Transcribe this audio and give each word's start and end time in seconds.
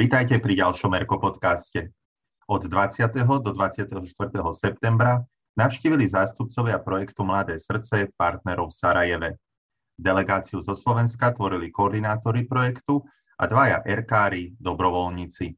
Vítajte 0.00 0.40
pri 0.40 0.56
ďalšom 0.56 0.96
Erko 0.96 1.20
podcaste. 1.20 1.92
Od 2.48 2.64
20. 2.64 3.04
do 3.20 3.52
24. 3.52 4.00
septembra 4.56 5.20
navštívili 5.60 6.08
zástupcovia 6.08 6.80
projektu 6.80 7.20
Mladé 7.20 7.60
srdce 7.60 8.08
partnerov 8.16 8.72
v 8.72 8.78
Sarajeve. 8.80 9.30
Delegáciu 10.00 10.64
zo 10.64 10.72
Slovenska 10.72 11.36
tvorili 11.36 11.68
koordinátori 11.68 12.48
projektu 12.48 13.04
a 13.36 13.44
dvaja 13.44 13.84
erkári, 13.84 14.56
dobrovoľníci. 14.56 15.52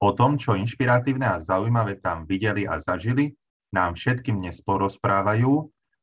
O 0.00 0.16
tom, 0.16 0.40
čo 0.40 0.56
inšpiratívne 0.56 1.28
a 1.28 1.36
zaujímavé 1.36 2.00
tam 2.00 2.24
videli 2.24 2.64
a 2.64 2.80
zažili, 2.80 3.36
nám 3.76 3.92
všetkým 3.92 4.40
dnes 4.40 4.64
porozprávajú 4.64 5.52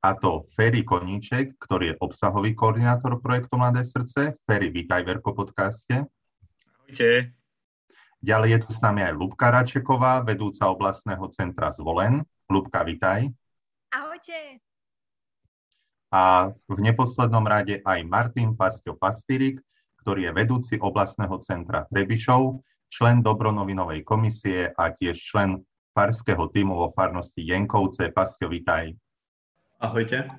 a 0.06 0.14
to 0.14 0.46
Ferry 0.54 0.86
Koníček, 0.86 1.58
ktorý 1.58 1.98
je 1.98 2.00
obsahový 2.06 2.54
koordinátor 2.54 3.18
projektu 3.18 3.58
Mladé 3.58 3.82
srdce. 3.82 4.38
Ferry, 4.46 4.70
vítaj 4.70 5.10
v 5.10 5.18
Erko 5.18 5.34
podcaste. 5.34 6.06
Ahojte. 6.86 7.34
Ďalej 8.24 8.50
je 8.56 8.60
tu 8.64 8.70
s 8.72 8.80
nami 8.80 9.04
aj 9.04 9.20
Lubka 9.20 9.52
Račeková, 9.52 10.24
vedúca 10.24 10.72
oblastného 10.72 11.28
centra 11.36 11.68
Zvolen. 11.76 12.24
Lubka, 12.48 12.80
vitaj. 12.88 13.28
Ahojte. 13.92 14.64
A 16.08 16.48
v 16.72 16.78
neposlednom 16.80 17.44
rade 17.44 17.84
aj 17.84 18.00
Martin 18.08 18.56
Pastio 18.56 18.96
Pastyrik, 18.96 19.60
ktorý 20.00 20.32
je 20.32 20.32
vedúci 20.32 20.76
oblastného 20.80 21.36
centra 21.44 21.84
Trebišov, 21.92 22.64
člen 22.88 23.20
Dobronovinovej 23.20 24.08
komisie 24.08 24.72
a 24.72 24.96
tiež 24.96 25.20
člen 25.20 25.60
farského 25.92 26.48
týmu 26.48 26.80
vo 26.80 26.88
farnosti 26.88 27.44
Jenkovce. 27.44 28.08
Pastio, 28.16 28.48
vitaj. 28.48 28.96
Ahojte. 29.84 30.32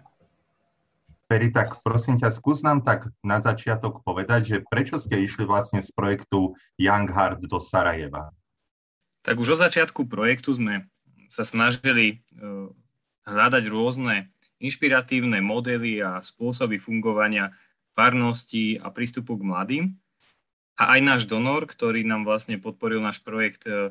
Peri, 1.35 1.51
tak 1.51 1.83
prosím 1.83 2.15
ťa, 2.15 2.31
skús 2.31 2.63
nám 2.63 2.87
tak 2.87 3.11
na 3.27 3.43
začiatok 3.43 4.07
povedať, 4.07 4.41
že 4.47 4.57
prečo 4.63 5.03
ste 5.03 5.19
išli 5.19 5.43
vlastne 5.43 5.83
z 5.83 5.91
projektu 5.91 6.55
Young 6.79 7.11
Heart 7.11 7.51
do 7.51 7.59
Sarajeva? 7.59 8.31
Tak 9.27 9.43
už 9.43 9.59
od 9.59 9.67
začiatku 9.67 10.07
projektu 10.07 10.55
sme 10.55 10.87
sa 11.27 11.43
snažili 11.43 12.23
e, 12.31 12.71
hľadať 13.27 13.67
rôzne 13.67 14.31
inšpiratívne 14.63 15.43
modely 15.43 15.99
a 16.07 16.23
spôsoby 16.23 16.79
fungovania 16.79 17.51
farnosti 17.99 18.79
a 18.79 18.95
prístupu 18.95 19.35
k 19.35 19.43
mladým. 19.43 19.85
A 20.79 20.95
aj 20.95 21.01
náš 21.03 21.23
donor, 21.27 21.67
ktorý 21.67 22.07
nám 22.07 22.31
vlastne 22.31 22.63
podporil 22.63 23.03
náš 23.03 23.19
projekt, 23.27 23.67
e, 23.67 23.91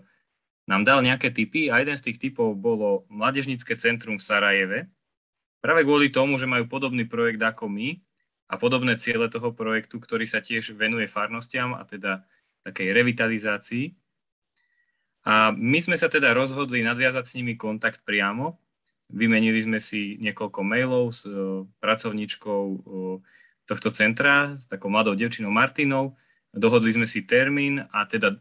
nám 0.64 0.88
dal 0.88 1.04
nejaké 1.04 1.28
typy 1.28 1.68
a 1.68 1.84
jeden 1.84 2.00
z 2.00 2.08
tých 2.08 2.24
typov 2.24 2.56
bolo 2.56 3.04
Mladežnícke 3.12 3.76
centrum 3.76 4.16
v 4.16 4.24
Sarajeve, 4.32 4.80
Práve 5.64 5.88
kvôli 5.88 6.12
tomu, 6.12 6.36
že 6.36 6.44
majú 6.44 6.68
podobný 6.68 7.08
projekt 7.08 7.40
ako 7.40 7.72
my 7.72 7.96
a 8.52 8.60
podobné 8.60 9.00
ciele 9.00 9.32
toho 9.32 9.56
projektu, 9.56 9.96
ktorý 9.96 10.28
sa 10.28 10.44
tiež 10.44 10.76
venuje 10.76 11.08
farnostiam 11.08 11.72
a 11.72 11.88
teda 11.88 12.28
takej 12.68 12.92
revitalizácii. 12.92 13.96
A 15.24 15.56
my 15.56 15.80
sme 15.80 15.96
sa 15.96 16.12
teda 16.12 16.36
rozhodli 16.36 16.84
nadviazať 16.84 17.24
s 17.24 17.36
nimi 17.40 17.56
kontakt 17.56 18.04
priamo. 18.04 18.60
Vymenili 19.08 19.64
sme 19.64 19.80
si 19.80 20.20
niekoľko 20.20 20.60
mailov 20.68 21.16
s 21.16 21.24
uh, 21.32 21.64
pracovníčkou 21.80 22.64
uh, 22.68 23.18
tohto 23.64 23.88
centra, 23.96 24.60
s 24.60 24.68
takou 24.68 24.92
mladou 24.92 25.16
devčinou 25.16 25.48
Martinou. 25.48 26.20
Dohodli 26.52 26.92
sme 26.92 27.08
si 27.08 27.24
termín 27.24 27.88
a 27.88 28.04
teda 28.04 28.36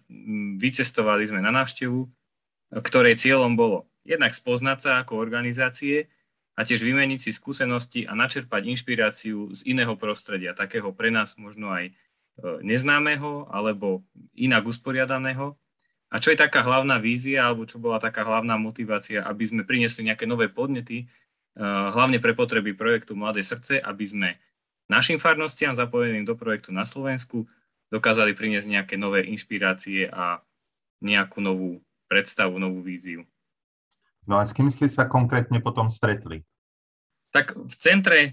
vycestovali 0.59 1.31
sme 1.31 1.39
na 1.39 1.55
návštevu, 1.55 2.03
ktorej 2.83 3.15
cieľom 3.23 3.55
bolo 3.55 3.87
jednak 4.03 4.35
spoznať 4.35 4.79
sa 4.83 4.91
ako 5.07 5.23
organizácie, 5.23 6.11
a 6.53 6.61
tiež 6.69 6.85
vymeniť 6.85 7.21
si 7.25 7.31
skúsenosti 7.33 8.05
a 8.05 8.13
načerpať 8.13 8.69
inšpiráciu 8.69 9.57
z 9.57 9.61
iného 9.65 9.97
prostredia, 9.97 10.53
takého 10.53 10.93
pre 10.93 11.09
nás 11.09 11.41
možno 11.41 11.73
aj 11.73 11.89
e, 11.89 11.93
neznámeho 12.61 13.49
alebo 13.49 14.05
inak 14.37 14.69
usporiadaného. 14.69 15.57
A 16.13 16.21
čo 16.21 16.29
je 16.29 16.37
taká 16.37 16.61
hlavná 16.61 17.01
vízia, 17.01 17.49
alebo 17.49 17.65
čo 17.65 17.81
bola 17.81 17.97
taká 17.97 18.21
hlavná 18.21 18.61
motivácia, 18.61 19.25
aby 19.25 19.49
sme 19.49 19.63
priniesli 19.65 20.05
nejaké 20.05 20.29
nové 20.29 20.53
podnety, 20.53 21.05
e, 21.05 21.07
hlavne 21.65 22.21
pre 22.21 22.37
potreby 22.37 22.77
projektu 22.77 23.17
Mladé 23.17 23.41
srdce, 23.41 23.81
aby 23.81 24.05
sme 24.05 24.29
našim 24.93 25.17
farnostiam 25.17 25.73
zapojeným 25.73 26.29
do 26.29 26.37
projektu 26.37 26.69
na 26.69 26.85
Slovensku 26.85 27.49
dokázali 27.89 28.37
priniesť 28.37 28.69
nejaké 28.69 28.95
nové 29.01 29.25
inšpirácie 29.29 30.13
a 30.13 30.45
nejakú 31.01 31.41
novú 31.41 31.81
predstavu, 32.13 32.61
novú 32.61 32.85
víziu. 32.85 33.25
No 34.27 34.39
a 34.39 34.47
s 34.47 34.55
kým 34.55 34.71
ste 34.71 34.87
sa 34.87 35.11
konkrétne 35.11 35.59
potom 35.59 35.91
stretli? 35.91 36.47
Tak 37.35 37.59
v 37.59 37.75
centre 37.75 38.19
e, 38.23 38.31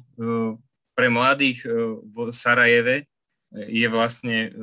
pre 0.94 1.08
mladých 1.10 1.66
e, 1.66 1.68
v 2.04 2.30
Sarajeve 2.30 2.96
e, 3.02 3.06
je 3.74 3.88
vlastne 3.90 4.54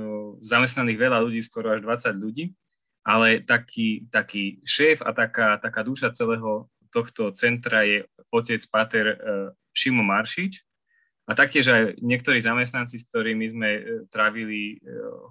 zamestnaných 0.45 0.99
veľa 1.01 1.19
ľudí, 1.25 1.41
skoro 1.43 1.75
až 1.75 1.83
20 1.83 2.15
ľudí, 2.15 2.55
ale 3.03 3.43
taký, 3.43 4.07
taký 4.07 4.63
šéf 4.63 5.03
a 5.03 5.11
taká, 5.11 5.59
taká 5.59 5.83
duša 5.83 6.15
celého 6.15 6.71
tohto 6.95 7.35
centra 7.35 7.83
je 7.83 8.07
otec 8.31 8.63
Pater 8.71 9.07
Šimo 9.75 10.03
Maršič 10.03 10.63
a 11.27 11.35
taktiež 11.35 11.71
aj 11.71 11.83
niektorí 12.03 12.43
zamestnanci, 12.43 12.99
s 12.99 13.07
ktorými 13.11 13.47
sme 13.53 13.71
trávili 14.11 14.83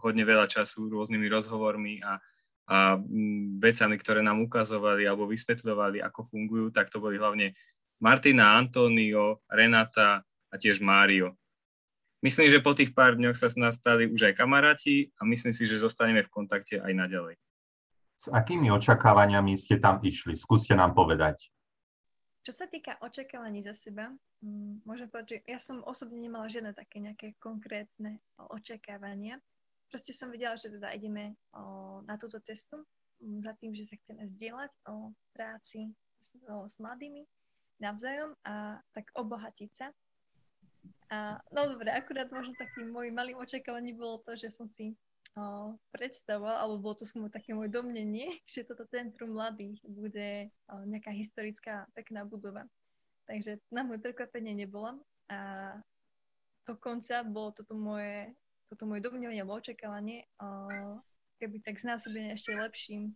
hodne 0.03 0.23
veľa 0.23 0.47
času 0.47 0.87
rôznymi 0.87 1.27
rozhovormi 1.27 1.99
a 2.03 2.19
a 2.65 2.97
mm, 2.97 3.61
vecami, 3.61 3.95
ktoré 4.01 4.25
nám 4.25 4.41
ukazovali 4.41 5.05
alebo 5.05 5.29
vysvetľovali, 5.29 6.01
ako 6.01 6.25
fungujú, 6.25 6.73
tak 6.73 6.89
to 6.89 6.97
boli 6.97 7.21
hlavne 7.21 7.53
Martina, 8.01 8.57
Antonio, 8.57 9.45
Renata 9.47 10.25
a 10.25 10.55
tiež 10.57 10.81
Mário. 10.81 11.37
Myslím, 12.25 12.49
že 12.49 12.63
po 12.63 12.73
tých 12.73 12.89
pár 12.89 13.13
dňoch 13.21 13.37
sa 13.37 13.53
s 13.53 13.55
nás 13.55 13.77
stali 13.77 14.09
už 14.09 14.33
aj 14.33 14.33
kamaráti 14.33 15.13
a 15.21 15.29
myslím 15.29 15.53
si, 15.53 15.69
že 15.69 15.77
zostaneme 15.77 16.25
v 16.25 16.33
kontakte 16.33 16.81
aj 16.81 16.89
naďalej. 16.89 17.37
S 18.17 18.33
akými 18.33 18.73
očakávaniami 18.73 19.53
ste 19.53 19.77
tam 19.77 20.01
išli? 20.01 20.33
Skúste 20.33 20.73
nám 20.73 20.97
povedať. 20.97 21.53
Čo 22.41 22.53
sa 22.53 22.65
týka 22.65 22.97
očakávaní 23.01 23.61
za 23.61 23.77
seba, 23.77 24.09
mm, 24.41 24.85
môžem 24.85 25.09
povedať, 25.09 25.27
že 25.29 25.37
ja 25.49 25.59
som 25.61 25.85
osobne 25.85 26.17
nemala 26.17 26.49
žiadne 26.49 26.73
také 26.73 26.97
nejaké 26.97 27.37
konkrétne 27.37 28.21
očakávania 28.37 29.37
proste 29.95 30.11
som 30.11 30.27
videla, 30.27 30.59
že 30.59 30.67
teda 30.67 30.91
ideme 30.91 31.39
o, 31.55 32.03
na 32.03 32.19
túto 32.19 32.35
cestu 32.43 32.83
za 33.39 33.55
tým, 33.63 33.71
že 33.71 33.87
sa 33.87 33.95
chceme 33.95 34.27
zdieľať 34.27 34.75
o 34.91 35.15
práci 35.31 35.87
s, 36.19 36.35
o, 36.51 36.67
s 36.67 36.83
mladými 36.83 37.23
navzájom 37.79 38.35
a 38.43 38.83
tak 38.91 39.07
obohatiť 39.15 39.71
sa. 39.71 39.87
A, 41.15 41.39
no 41.55 41.71
dobre, 41.71 41.95
akurát 41.95 42.27
možno 42.27 42.51
takým 42.59 42.91
môjim 42.91 43.15
malým 43.15 43.39
očakávaním 43.39 43.95
bolo 43.95 44.19
to, 44.27 44.35
že 44.35 44.51
som 44.51 44.67
si 44.67 44.91
o, 45.39 45.71
predstavoval, 45.95 46.59
alebo 46.59 46.91
bolo 46.91 46.99
to 46.99 47.07
skôr 47.07 47.31
také 47.31 47.55
moje 47.55 47.71
domnenie, 47.71 48.35
že 48.51 48.67
toto 48.67 48.83
centrum 48.91 49.31
mladých 49.31 49.79
bude 49.87 50.51
o, 50.67 50.83
nejaká 50.83 51.15
historická 51.15 51.87
pekná 51.95 52.27
budova. 52.27 52.67
Takže 53.31 53.63
na 53.71 53.87
môj 53.87 54.03
prekvapenie 54.03 54.59
nebola 54.59 54.99
a 55.31 55.71
dokonca 56.67 57.23
bolo 57.23 57.55
toto 57.55 57.79
moje 57.79 58.35
toto 58.69 58.89
moje 58.89 59.05
domňovanie 59.05 59.41
alebo 59.41 59.57
očakávanie, 59.59 60.25
uh, 60.41 60.97
keby 61.37 61.61
tak 61.61 61.77
znásobené 61.77 62.33
ešte 62.33 62.55
lepším, 62.55 63.13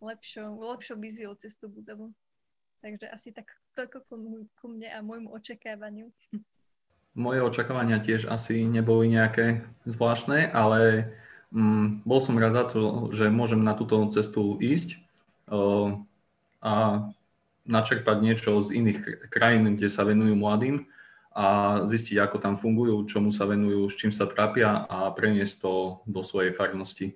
lepšou, 0.00 0.60
lepšou 0.60 0.96
víziou 1.00 1.32
cestu 1.36 1.68
budovu. 1.68 2.12
Takže 2.80 3.12
asi 3.12 3.28
tak 3.32 3.52
toľko 3.76 3.98
ku, 4.08 4.14
ku 4.56 4.66
mne 4.72 4.88
a 4.88 5.04
môjmu 5.04 5.28
očakávaniu. 5.36 6.08
Moje 7.12 7.40
očakávania 7.42 8.00
tiež 8.00 8.30
asi 8.30 8.64
neboli 8.64 9.12
nejaké 9.12 9.66
zvláštne, 9.84 10.48
ale 10.54 11.12
um, 11.52 12.00
bol 12.06 12.22
som 12.22 12.38
rád 12.38 12.54
za 12.56 12.64
to, 12.70 12.80
že 13.12 13.28
môžem 13.28 13.60
na 13.60 13.76
túto 13.76 14.00
cestu 14.08 14.56
ísť 14.62 14.96
uh, 15.50 15.98
a 16.64 17.04
načerpať 17.68 18.16
niečo 18.24 18.64
z 18.64 18.80
iných 18.80 19.28
krajín, 19.28 19.76
kde 19.76 19.88
sa 19.92 20.06
venujú 20.08 20.36
mladým 20.36 20.88
a 21.30 21.46
zistiť, 21.86 22.18
ako 22.18 22.36
tam 22.42 22.54
fungujú, 22.58 23.06
čomu 23.06 23.30
sa 23.30 23.46
venujú, 23.46 23.86
s 23.86 23.94
čím 23.94 24.10
sa 24.10 24.26
trápia 24.26 24.82
a 24.90 25.14
preniesť 25.14 25.54
to 25.62 25.72
do 26.02 26.26
svojej 26.26 26.50
farnosti. 26.50 27.14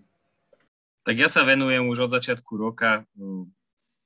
Tak 1.05 1.15
ja 1.19 1.29
sa 1.29 1.43
venujem 1.43 1.85
už 1.91 2.09
od 2.09 2.15
začiatku 2.15 2.55
roka 2.55 3.05
hm, 3.19 3.51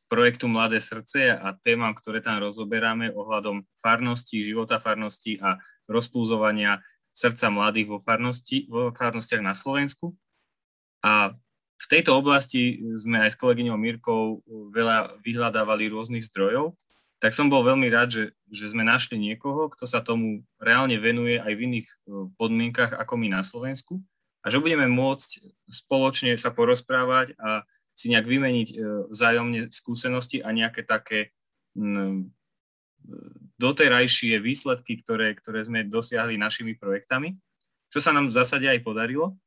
projektu 0.08 0.48
Mladé 0.48 0.80
srdce 0.80 1.36
a 1.36 1.52
témam, 1.60 1.92
ktoré 1.92 2.24
tam 2.24 2.40
rozoberáme 2.40 3.12
ohľadom 3.12 3.68
farnosti, 3.78 4.40
života 4.40 4.80
farnosti 4.80 5.36
a 5.44 5.60
rozpúzovania 5.84 6.80
srdca 7.12 7.52
mladých 7.52 7.86
vo, 7.92 7.98
farnosti, 8.00 8.64
vo 8.66 8.88
farnostiach 8.90 9.44
na 9.44 9.52
Slovensku. 9.52 10.16
A 11.04 11.36
v 11.78 11.86
tejto 11.86 12.16
oblasti 12.16 12.80
sme 12.98 13.22
aj 13.22 13.36
s 13.36 13.40
kolegyňou 13.40 13.78
Mirkou 13.78 14.42
veľa 14.72 15.20
vyhľadávali 15.22 15.92
rôznych 15.92 16.26
zdrojov 16.26 16.74
tak 17.18 17.34
som 17.34 17.50
bol 17.50 17.66
veľmi 17.66 17.90
rád, 17.90 18.08
že, 18.14 18.24
že 18.46 18.70
sme 18.70 18.86
našli 18.86 19.18
niekoho, 19.18 19.70
kto 19.74 19.84
sa 19.90 19.98
tomu 19.98 20.46
reálne 20.62 20.94
venuje 21.02 21.38
aj 21.38 21.52
v 21.54 21.64
iných 21.66 21.88
e, 21.90 21.94
podmienkach 22.38 22.94
ako 22.94 23.14
my 23.18 23.28
na 23.34 23.42
Slovensku 23.42 23.98
a 24.42 24.46
že 24.48 24.62
budeme 24.62 24.86
môcť 24.86 25.42
spoločne 25.66 26.38
sa 26.38 26.54
porozprávať 26.54 27.34
a 27.42 27.66
si 27.98 28.14
nejak 28.14 28.26
vymeniť 28.26 28.68
e, 28.70 28.76
vzájomne 29.10 29.74
skúsenosti 29.74 30.38
a 30.38 30.54
nejaké 30.54 30.86
také 30.86 31.34
doterajšie 33.58 34.38
výsledky, 34.42 35.02
ktoré, 35.02 35.34
ktoré 35.38 35.66
sme 35.66 35.86
dosiahli 35.86 36.38
našimi 36.38 36.74
projektami, 36.74 37.34
čo 37.90 37.98
sa 38.02 38.14
nám 38.14 38.30
v 38.30 38.36
zásade 38.36 38.66
aj 38.66 38.82
podarilo. 38.82 39.38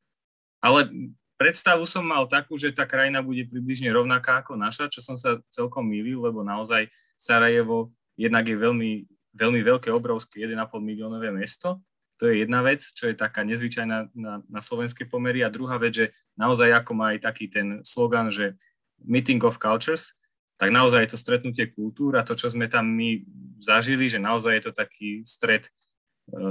Ale 0.62 0.88
predstavu 1.36 1.88
som 1.90 2.06
mal 2.06 2.28
takú, 2.28 2.56
že 2.56 2.72
tá 2.72 2.86
krajina 2.86 3.24
bude 3.24 3.48
približne 3.50 3.90
rovnaká 3.92 4.44
ako 4.46 4.56
naša, 4.56 4.88
čo 4.92 5.02
som 5.02 5.18
sa 5.18 5.42
celkom 5.50 5.88
milil, 5.88 6.22
lebo 6.22 6.46
naozaj 6.46 6.88
Sarajevo 7.22 7.94
jednak 8.18 8.50
je 8.50 8.58
veľmi, 8.58 8.92
veľmi 9.38 9.62
veľké, 9.62 9.94
obrovské 9.94 10.42
1,5 10.50 10.58
miliónové 10.82 11.30
mesto. 11.30 11.78
To 12.18 12.26
je 12.26 12.42
jedna 12.42 12.66
vec, 12.66 12.82
čo 12.82 13.10
je 13.10 13.18
taká 13.18 13.46
nezvyčajná 13.46 14.14
na, 14.14 14.42
na 14.46 14.62
slovenské 14.62 15.06
pomery. 15.06 15.46
A 15.46 15.54
druhá 15.54 15.78
vec, 15.78 15.94
že 15.94 16.06
naozaj 16.34 16.74
ako 16.74 16.92
má 16.98 17.14
aj 17.14 17.30
taký 17.30 17.46
ten 17.46 17.86
slogan, 17.86 18.34
že 18.34 18.58
Meeting 19.02 19.42
of 19.46 19.62
Cultures, 19.62 20.18
tak 20.58 20.70
naozaj 20.70 21.06
je 21.06 21.12
to 21.14 21.22
stretnutie 21.22 21.66
kultúr 21.74 22.18
a 22.18 22.26
to, 22.26 22.38
čo 22.38 22.54
sme 22.54 22.70
tam 22.70 22.86
my 22.86 23.26
zažili, 23.58 24.06
že 24.06 24.22
naozaj 24.22 24.62
je 24.62 24.64
to 24.70 24.74
taký 24.78 25.26
stred 25.26 25.66
e, 25.66 25.72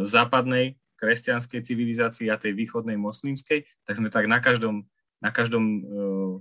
západnej 0.02 0.74
kresťanskej 1.00 1.62
civilizácii 1.64 2.28
a 2.28 2.36
tej 2.36 2.52
východnej 2.52 3.00
moslimskej, 3.00 3.64
tak 3.88 3.94
sme 3.96 4.12
tak 4.12 4.28
na 4.28 4.42
každom, 4.42 4.84
na 5.24 5.32
každom 5.32 5.64
uh, 5.80 6.34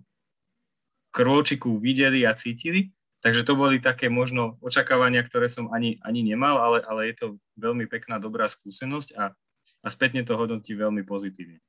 krôčiku 1.15 1.79
videli 1.79 2.27
a 2.27 2.35
cítili. 2.35 2.91
Takže 3.19 3.43
to 3.43 3.53
boli 3.59 3.83
také 3.83 4.07
možno 4.07 4.55
očakávania, 4.63 5.19
ktoré 5.27 5.51
som 5.51 5.67
ani, 5.75 5.99
ani 6.07 6.23
nemal, 6.23 6.55
ale, 6.55 6.79
ale 6.87 7.11
je 7.11 7.15
to 7.19 7.27
veľmi 7.59 7.83
pekná, 7.91 8.15
dobrá 8.15 8.47
skúsenosť 8.47 9.11
a, 9.19 9.35
a 9.83 9.87
spätne 9.91 10.23
to 10.23 10.39
hodnotí 10.39 10.71
veľmi 10.71 11.03
pozitívne. 11.03 11.59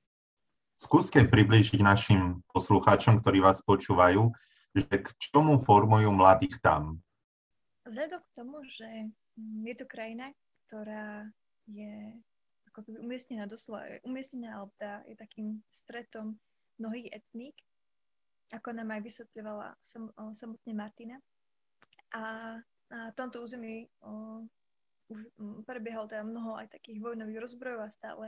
Skúste 0.79 1.26
približiť 1.26 1.82
našim 1.82 2.41
poslucháčom, 2.55 3.19
ktorí 3.20 3.43
vás 3.43 3.61
počúvajú, 3.67 4.31
že 4.79 4.87
k 4.88 5.08
čomu 5.19 5.58
formujú 5.58 6.14
mladých 6.14 6.62
tam? 6.62 7.02
Vzhľadom 7.85 8.20
k 8.23 8.31
tomu, 8.38 8.56
že 8.64 8.88
je 9.67 9.75
to 9.75 9.85
krajina, 9.91 10.31
ktorá 10.70 11.26
je 11.67 12.14
ako 12.70 12.87
keby 12.87 12.96
umiestnená 13.03 13.50
doslova, 13.50 13.99
umiestnená 14.06 14.55
alebo 14.55 14.70
tá 14.79 15.03
je 15.11 15.19
takým 15.19 15.58
stretom 15.67 16.38
mnohých 16.79 17.11
etník, 17.11 17.58
ako 18.55 18.70
nám 18.70 18.94
aj 18.94 19.00
vysvetľovala 19.03 19.75
sam, 19.82 20.14
samotne 20.32 20.73
Martina. 20.79 21.19
A 22.11 22.57
na 22.91 23.15
tomto 23.15 23.43
území 23.43 23.87
o, 24.03 24.43
už 25.11 25.31
prebiehalo 25.67 26.11
teda 26.11 26.27
mnoho 26.27 26.59
aj 26.59 26.75
takých 26.75 27.03
vojnových 27.03 27.43
rozbrojov 27.43 27.87
a 27.87 27.95
stále 27.95 28.27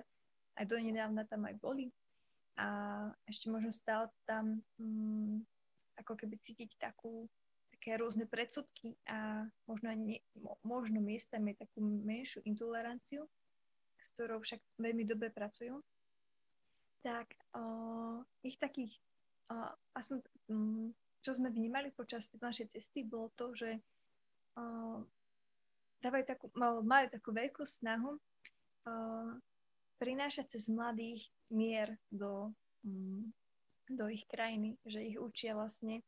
aj 0.58 0.64
do 0.66 0.76
nedávna 0.78 1.26
tam 1.26 1.46
aj 1.46 1.54
boli. 1.58 1.90
A 2.58 2.66
ešte 3.24 3.48
možno 3.48 3.72
stále 3.72 4.12
tam 4.28 4.60
mm, 4.76 5.40
ako 6.04 6.14
keby 6.14 6.36
cítiť 6.36 6.76
takú, 6.76 7.26
také 7.72 7.96
rôzne 7.96 8.28
predsudky 8.28 8.94
a 9.08 9.46
možno, 9.64 9.90
nie, 9.96 10.20
možno 10.62 11.00
miestami 11.00 11.56
takú 11.56 11.80
menšiu 11.80 12.44
intoleranciu, 12.44 13.24
s 14.02 14.08
ktorou 14.12 14.42
však 14.42 14.60
veľmi 14.82 15.06
dobre 15.08 15.30
pracujú, 15.32 15.80
tak 17.02 17.34
uh, 17.56 18.22
ich 18.46 18.58
takých, 18.58 18.94
uh, 19.50 19.74
aspoň 19.96 20.22
um, 20.50 20.94
čo 21.22 21.38
sme 21.38 21.48
vnímali 21.48 21.94
počas 21.94 22.28
našej 22.34 22.74
cesty, 22.74 23.06
bolo 23.06 23.30
to, 23.38 23.54
že 23.54 23.78
uh, 24.58 24.98
dávajú 26.02 26.24
takú, 26.26 26.46
mal, 26.58 26.82
majú 26.82 27.06
takú 27.08 27.30
veľkú 27.30 27.62
snahu 27.62 28.18
uh, 28.18 29.32
prinášať 30.02 30.58
cez 30.58 30.66
mladých 30.66 31.30
mier 31.48 31.94
do, 32.10 32.50
um, 32.82 33.30
do 33.86 34.10
ich 34.10 34.26
krajiny, 34.26 34.74
že 34.82 34.98
ich 34.98 35.16
učia 35.16 35.54
vlastne 35.54 36.02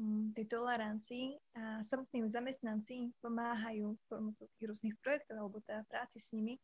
um, 0.00 0.32
tej 0.32 0.48
tolerancii 0.48 1.36
a 1.60 1.84
samotným 1.84 2.24
zamestnanci 2.24 3.12
pomáhajú 3.20 3.94
formou 4.08 4.32
tých 4.40 4.64
rôznych 4.64 4.96
projektov 5.04 5.36
alebo 5.36 5.60
teda 5.62 5.84
práci 5.92 6.16
s 6.16 6.32
nimi 6.32 6.56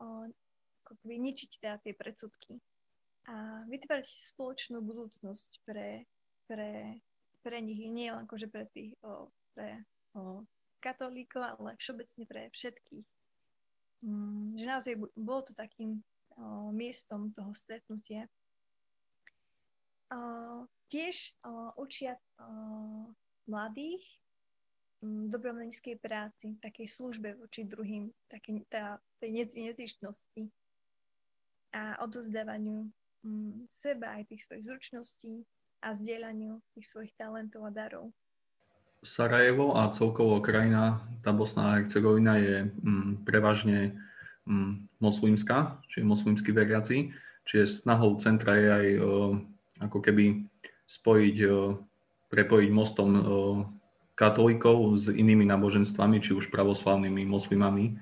ako 0.00 0.96
ničiť 1.04 1.50
teda 1.60 1.76
tie 1.84 1.92
predsudky 1.92 2.56
a 3.28 3.62
vytvárať 3.68 4.08
spoločnú 4.32 4.80
budúcnosť 4.80 5.60
pre, 5.68 6.08
pre, 6.48 6.98
pre 7.40 7.58
nich, 7.60 7.80
nie 7.88 8.12
len 8.12 8.24
akože 8.24 8.48
pre 8.48 8.68
tých, 8.72 8.96
o, 9.04 9.28
pre 9.56 9.84
o, 10.16 10.44
katolíkov, 10.80 11.60
ale 11.60 11.76
všeobecne 11.76 12.24
pre 12.24 12.48
všetkých. 12.52 13.06
Mm, 14.04 14.56
že 14.56 14.64
naozaj 14.64 14.94
bolo 15.16 15.40
to 15.44 15.52
takým 15.56 16.00
o, 16.36 16.70
miestom 16.72 17.32
toho 17.32 17.52
stretnutia. 17.52 18.28
O, 20.12 20.64
tiež 20.88 21.36
o, 21.44 21.76
učia 21.80 22.16
o, 22.40 22.48
mladých 23.48 24.04
dobrovoľníckej 25.02 25.96
práci, 25.96 26.60
takej 26.60 26.84
službe 26.84 27.32
voči 27.40 27.64
druhým, 27.64 28.12
takej, 28.28 28.68
tá, 28.68 29.00
tej 29.16 29.48
nezištnosti 29.48 30.44
a 31.72 31.96
odozdávaniu 32.04 32.84
um, 33.24 33.64
seba 33.70 34.20
aj 34.20 34.28
tých 34.28 34.44
svojich 34.44 34.64
zručností 34.68 35.34
a 35.80 35.96
zdieľaniu 35.96 36.60
tých 36.76 36.86
svojich 36.86 37.12
talentov 37.16 37.64
a 37.66 37.72
darov. 37.72 38.12
Sarajevo 39.00 39.72
a 39.80 39.88
celkovo 39.88 40.36
krajina, 40.44 41.00
tá 41.24 41.32
Bosna 41.32 41.72
a 41.72 41.76
Hercegovina 41.80 42.36
je 42.36 42.68
um, 42.84 43.16
prevažne 43.24 43.96
um, 44.44 44.76
moslimská, 45.00 45.80
čiže 45.88 46.04
moslimskí 46.04 46.52
veriaci, 46.52 47.08
čiže 47.48 47.80
snahou 47.80 48.20
centra 48.20 48.60
je 48.60 48.68
aj 48.68 48.86
uh, 49.00 49.32
ako 49.80 49.98
keby 50.04 50.44
spojiť, 50.84 51.36
uh, 51.48 51.80
prepojiť 52.28 52.68
mostom 52.68 53.08
uh, 53.16 53.22
katolíkov 54.20 55.00
s 55.00 55.08
inými 55.08 55.48
náboženstvami, 55.48 56.20
či 56.20 56.36
už 56.36 56.52
pravoslavnými 56.52 57.24
moslimami. 57.24 57.96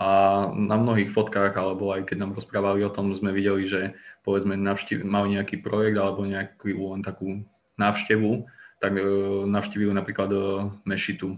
A 0.00 0.10
na 0.56 0.80
mnohých 0.80 1.12
fotkách, 1.12 1.52
alebo 1.60 1.92
aj 1.92 2.08
keď 2.08 2.24
nám 2.24 2.32
rozprávali 2.32 2.80
o 2.88 2.90
tom, 2.92 3.12
sme 3.12 3.36
videli, 3.36 3.68
že 3.68 3.92
povedzme 4.24 4.56
navštív, 4.56 5.04
mali 5.04 5.36
nejaký 5.36 5.60
projekt 5.60 6.00
alebo 6.00 6.24
nejakú 6.24 6.72
len 6.72 7.04
takú 7.04 7.44
návštevu, 7.76 8.48
tak 8.80 8.96
e, 8.96 9.04
navštívili 9.44 9.92
napríklad 9.92 10.30
e, 10.32 10.40
mešitu. 10.88 11.36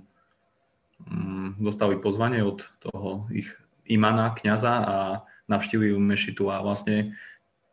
Mm, 1.11 1.59
dostali 1.59 1.99
pozvanie 1.99 2.47
od 2.47 2.62
toho 2.79 3.26
ich 3.35 3.50
imana, 3.91 4.31
kniaza 4.38 4.75
a 4.79 4.97
navštívili 5.50 5.99
mešitu 5.99 6.47
a 6.47 6.62
vlastne 6.62 7.19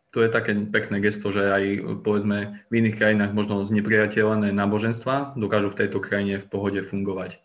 to 0.09 0.25
je 0.25 0.29
také 0.33 0.57
pekné 0.73 0.97
gesto, 1.05 1.29
že 1.29 1.53
aj 1.53 1.63
povedzme 2.01 2.65
v 2.65 2.73
iných 2.73 2.97
krajinách 2.97 3.31
možno 3.37 3.61
znepriateľené 3.61 4.49
náboženstva 4.49 5.37
dokážu 5.37 5.69
v 5.69 5.79
tejto 5.85 6.01
krajine 6.01 6.41
v 6.41 6.49
pohode 6.49 6.81
fungovať. 6.81 7.37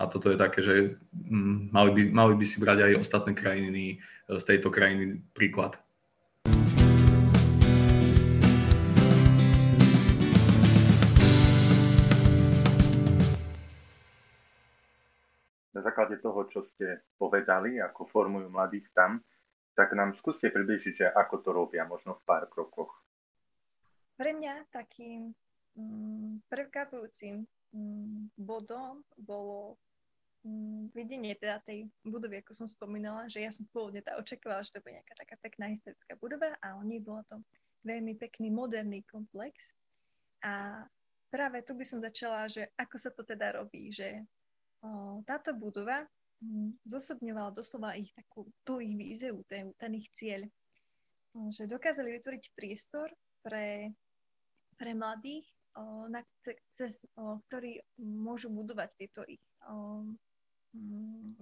A 0.00 0.08
toto 0.08 0.32
je 0.32 0.40
také, 0.40 0.64
že 0.64 0.96
mm, 1.12 1.76
mali 1.76 1.90
by, 1.92 2.02
mali 2.08 2.32
by 2.32 2.44
si 2.48 2.56
brať 2.56 2.88
aj 2.88 3.04
ostatné 3.04 3.36
krajiny 3.36 4.00
e, 4.00 4.40
z 4.40 4.44
tejto 4.48 4.72
krajiny 4.72 5.20
príklad. 5.36 5.76
Na 15.76 15.84
základe 15.84 16.16
toho, 16.24 16.48
čo 16.48 16.64
ste 16.72 17.04
povedali, 17.20 17.76
ako 17.84 18.08
formujú 18.08 18.48
mladých 18.48 18.88
tam, 18.96 19.20
tak 19.76 19.92
nám 19.92 20.16
skúste 20.16 20.48
približiť, 20.48 20.94
že 20.96 21.06
ako 21.12 21.44
to 21.44 21.52
robia, 21.52 21.84
možno 21.84 22.16
v 22.16 22.24
pár 22.24 22.48
krokoch. 22.48 22.88
Pre 24.16 24.32
mňa 24.32 24.64
takým 24.72 25.36
mm, 25.76 26.40
mm, 27.76 28.32
bodom 28.40 29.04
bolo 29.20 29.76
videnie 30.96 31.36
teda 31.36 31.60
tej 31.68 31.84
budovy, 32.00 32.40
ako 32.40 32.56
som 32.56 32.68
spomínala, 32.68 33.28
že 33.28 33.44
ja 33.44 33.52
som 33.52 33.68
pôvodne 33.68 34.00
tá 34.00 34.16
očakávala, 34.16 34.64
že 34.64 34.72
to 34.72 34.80
bude 34.80 34.96
nejaká 34.96 35.14
taká 35.16 35.36
pekná 35.44 35.68
historická 35.68 36.16
budova 36.16 36.56
a 36.64 36.80
oni 36.80 36.96
bolo 36.96 37.20
to 37.28 37.36
veľmi 37.84 38.16
pekný 38.16 38.48
moderný 38.48 39.04
komplex. 39.04 39.76
A 40.40 40.84
práve 41.28 41.60
tu 41.60 41.76
by 41.76 41.84
som 41.84 42.00
začala, 42.00 42.48
že 42.48 42.72
ako 42.80 42.96
sa 42.96 43.12
to 43.12 43.20
teda 43.20 43.60
robí, 43.60 43.92
že 43.92 44.24
o, 44.80 45.20
táto 45.28 45.52
budova 45.52 46.08
Mm, 46.40 46.72
zosobňovala 46.88 47.52
doslova 47.52 48.00
ich 48.00 48.08
takú, 48.16 48.48
tú 48.64 48.80
ich 48.80 48.96
víziu, 48.96 49.44
ten, 49.44 49.76
ten 49.76 49.92
ich 49.92 50.08
cieľ. 50.16 50.48
No, 51.36 51.52
že 51.52 51.68
dokázali 51.68 52.16
vytvoriť 52.16 52.56
priestor 52.56 53.12
pre, 53.44 53.92
pre 54.80 54.96
mladých, 54.96 55.44
o, 55.76 56.08
na, 56.08 56.24
cez, 56.72 57.04
o, 57.20 57.44
ktorí 57.44 57.84
môžu 58.00 58.48
budovať 58.48 58.88
tieto 58.96 59.20
ich, 59.28 59.44
o, 59.68 60.00
mm, 60.00 60.16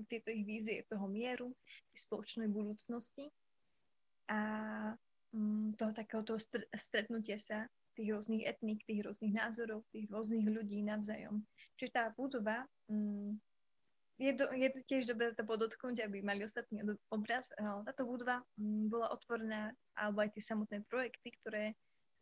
tieto 0.08 0.32
ich 0.32 0.44
vízie 0.44 0.84
toho 0.88 1.04
mieru, 1.08 1.52
spoločnej 1.92 2.48
budúcnosti 2.48 3.28
a 4.28 4.40
mm, 5.34 5.76
toho 5.76 5.92
takého 5.92 6.22
toho 6.24 6.40
stretnutia 6.72 7.36
sa 7.36 7.68
tých 7.98 8.14
rôznych 8.14 8.46
etník, 8.46 8.86
tých 8.86 9.02
rôznych 9.02 9.34
názorov, 9.34 9.82
tých 9.90 10.06
rôznych 10.06 10.46
ľudí 10.46 10.80
navzájom. 10.86 11.42
Čiže 11.76 11.90
tá 11.90 12.04
budova 12.14 12.62
je, 14.18 14.32
do, 14.34 14.50
je 14.50 14.68
tiež 14.86 15.06
dobré 15.06 15.30
to 15.34 15.46
podotknúť, 15.46 16.02
aby 16.06 16.22
mali 16.22 16.42
ostatný 16.42 16.82
obraz. 17.10 17.50
Táto 17.58 18.02
budova 18.06 18.42
mm, 18.58 18.90
bola 18.90 19.14
otvorená, 19.14 19.70
alebo 19.94 20.26
aj 20.26 20.34
tie 20.34 20.42
samotné 20.42 20.82
projekty, 20.90 21.30
ktoré 21.42 21.64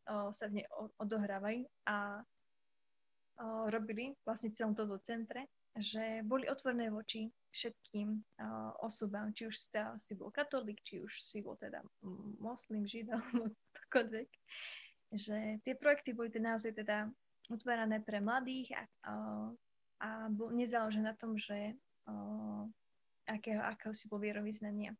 o, 0.09 0.33
sa 0.33 0.49
v 0.53 0.61
nej 0.61 0.67
odohrávajú 1.01 1.65
a 1.89 2.21
o, 3.41 3.69
robili 3.73 4.13
vlastne 4.29 4.53
celom 4.53 4.77
toto 4.77 5.01
centre, 5.01 5.49
že 5.77 6.25
boli 6.25 6.49
otvorené 6.49 6.89
voči 6.89 7.29
všetkým 7.53 8.09
o, 8.17 8.21
osobám, 8.85 9.33
či 9.33 9.49
už 9.49 9.55
si, 9.57 9.69
si 10.01 10.13
bol 10.17 10.33
katolík, 10.33 10.81
či 10.85 11.01
už 11.01 11.13
si 11.21 11.41
bol 11.45 11.57
teda 11.57 11.85
moslim, 12.41 12.89
žid, 12.89 13.13
alebo 13.13 13.53
akokoľvek, 13.77 14.29
že 15.17 15.61
tie 15.65 15.75
projekty 15.77 16.17
boli 16.17 16.33
teda 16.33 16.57
naozaj 16.57 16.73
teda 16.77 17.09
utvárané 17.53 18.01
pre 18.03 18.21
mladých 18.21 18.75
a, 18.75 18.83
a, 19.07 19.15
a 20.03 20.09
nezáleží 20.53 21.01
na 21.01 21.17
tom, 21.17 21.37
že 21.37 21.77
a, 22.09 22.65
akého, 23.29 23.63
akého 23.63 23.93
si 23.93 24.09
bol 24.09 24.21
vierovýznania. 24.21 24.97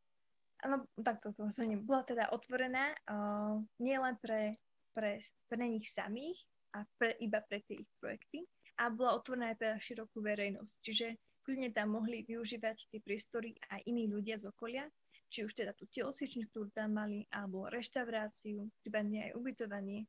Áno, 0.65 0.89
takto 1.05 1.37
to 1.37 1.53
zhrním. 1.53 1.85
Bola 1.85 2.01
teda 2.09 2.33
otvorená 2.33 2.97
uh, 3.13 3.61
nielen 3.77 4.17
pre, 4.17 4.57
pre, 4.97 5.21
pre 5.53 5.65
nich 5.69 5.85
samých 5.93 6.41
a 6.73 6.83
pre, 6.97 7.13
iba 7.21 7.45
pre 7.45 7.61
tie 7.69 7.85
ich 7.85 7.91
projekty, 8.01 8.49
a 8.77 8.93
bola 8.93 9.17
otvorená 9.17 9.53
aj 9.53 9.59
pre 9.59 9.71
širokú 9.81 10.21
verejnosť. 10.21 10.75
Čiže 10.85 11.07
kľudne 11.45 11.71
tam 11.73 11.97
mohli 11.97 12.27
využívať 12.27 12.91
tie 12.93 13.01
priestory 13.01 13.57
aj 13.71 13.85
iní 13.89 14.11
ľudia 14.11 14.37
z 14.37 14.51
okolia, 14.51 14.85
či 15.31 15.47
už 15.47 15.53
teda 15.55 15.75
tú 15.75 15.87
telocvičňu, 15.91 16.47
ktorú 16.51 16.71
tam 16.71 16.97
mali, 16.97 17.27
alebo 17.35 17.67
reštauráciu, 17.67 18.69
prípadne 18.83 19.31
aj 19.31 19.33
ubytovanie. 19.35 20.07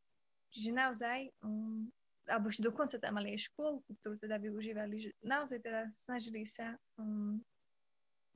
Čiže 0.53 0.71
naozaj, 0.73 1.19
um, 1.43 1.89
alebo 2.27 2.51
ešte 2.51 2.67
dokonca 2.67 2.95
tam 3.01 3.17
mali 3.17 3.33
aj 3.33 3.49
škôlku, 3.49 3.89
ktorú 4.03 4.15
teda 4.19 4.37
využívali, 4.37 4.95
že 4.99 5.09
naozaj 5.25 5.59
teda 5.63 5.89
snažili 5.95 6.45
sa 6.45 6.77
um, 6.99 7.41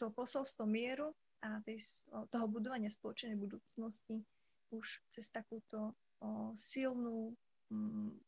to 0.02 0.10
posolstvo 0.10 0.66
mieru 0.66 1.14
a 1.42 1.62
tej, 1.66 1.82
toho 2.34 2.46
budovania 2.50 2.90
spoločnej 2.90 3.38
budúcnosti 3.38 4.22
už 4.74 5.02
cez 5.14 5.30
takúto 5.30 5.94
o, 6.22 6.54
silnú 6.54 7.34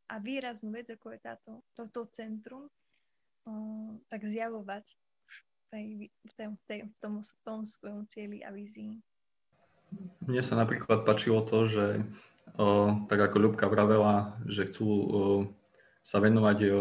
a 0.07 0.15
výraznú 0.19 0.71
vec, 0.71 0.88
ako 0.91 1.15
je 1.15 1.19
táto, 1.19 1.51
toto 1.75 2.07
centrum, 2.12 2.69
o, 3.47 3.51
tak 4.07 4.23
zjavovať 4.23 4.85
v, 4.88 5.62
tej, 5.71 5.88
v, 6.07 6.31
tej, 6.38 6.79
v, 6.88 6.95
tom, 7.01 7.13
v 7.19 7.39
tom 7.43 7.59
svojom 7.67 8.07
cieli 8.07 8.39
a 8.45 8.53
vízii. 8.53 9.00
Mne 10.25 10.41
sa 10.41 10.57
napríklad 10.57 11.05
páčilo 11.05 11.43
to, 11.43 11.67
že 11.67 11.85
o, 12.55 12.97
tak 13.12 13.19
ako 13.19 13.35
Ľubka 13.50 13.67
vravela, 13.67 14.38
že 14.47 14.69
chcú 14.69 14.88
o, 14.88 15.03
sa 16.03 16.23
venovať 16.23 16.57
o, 16.71 16.79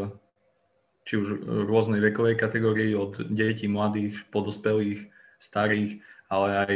či 1.03 1.19
už 1.19 1.43
rôznej 1.67 1.99
vekovej 1.99 2.39
kategórii 2.39 2.95
od 2.95 3.19
detí, 3.27 3.67
mladých, 3.67 4.23
podospelých, 4.31 5.11
starých, 5.43 5.99
ale 6.31 6.49
aj 6.63 6.75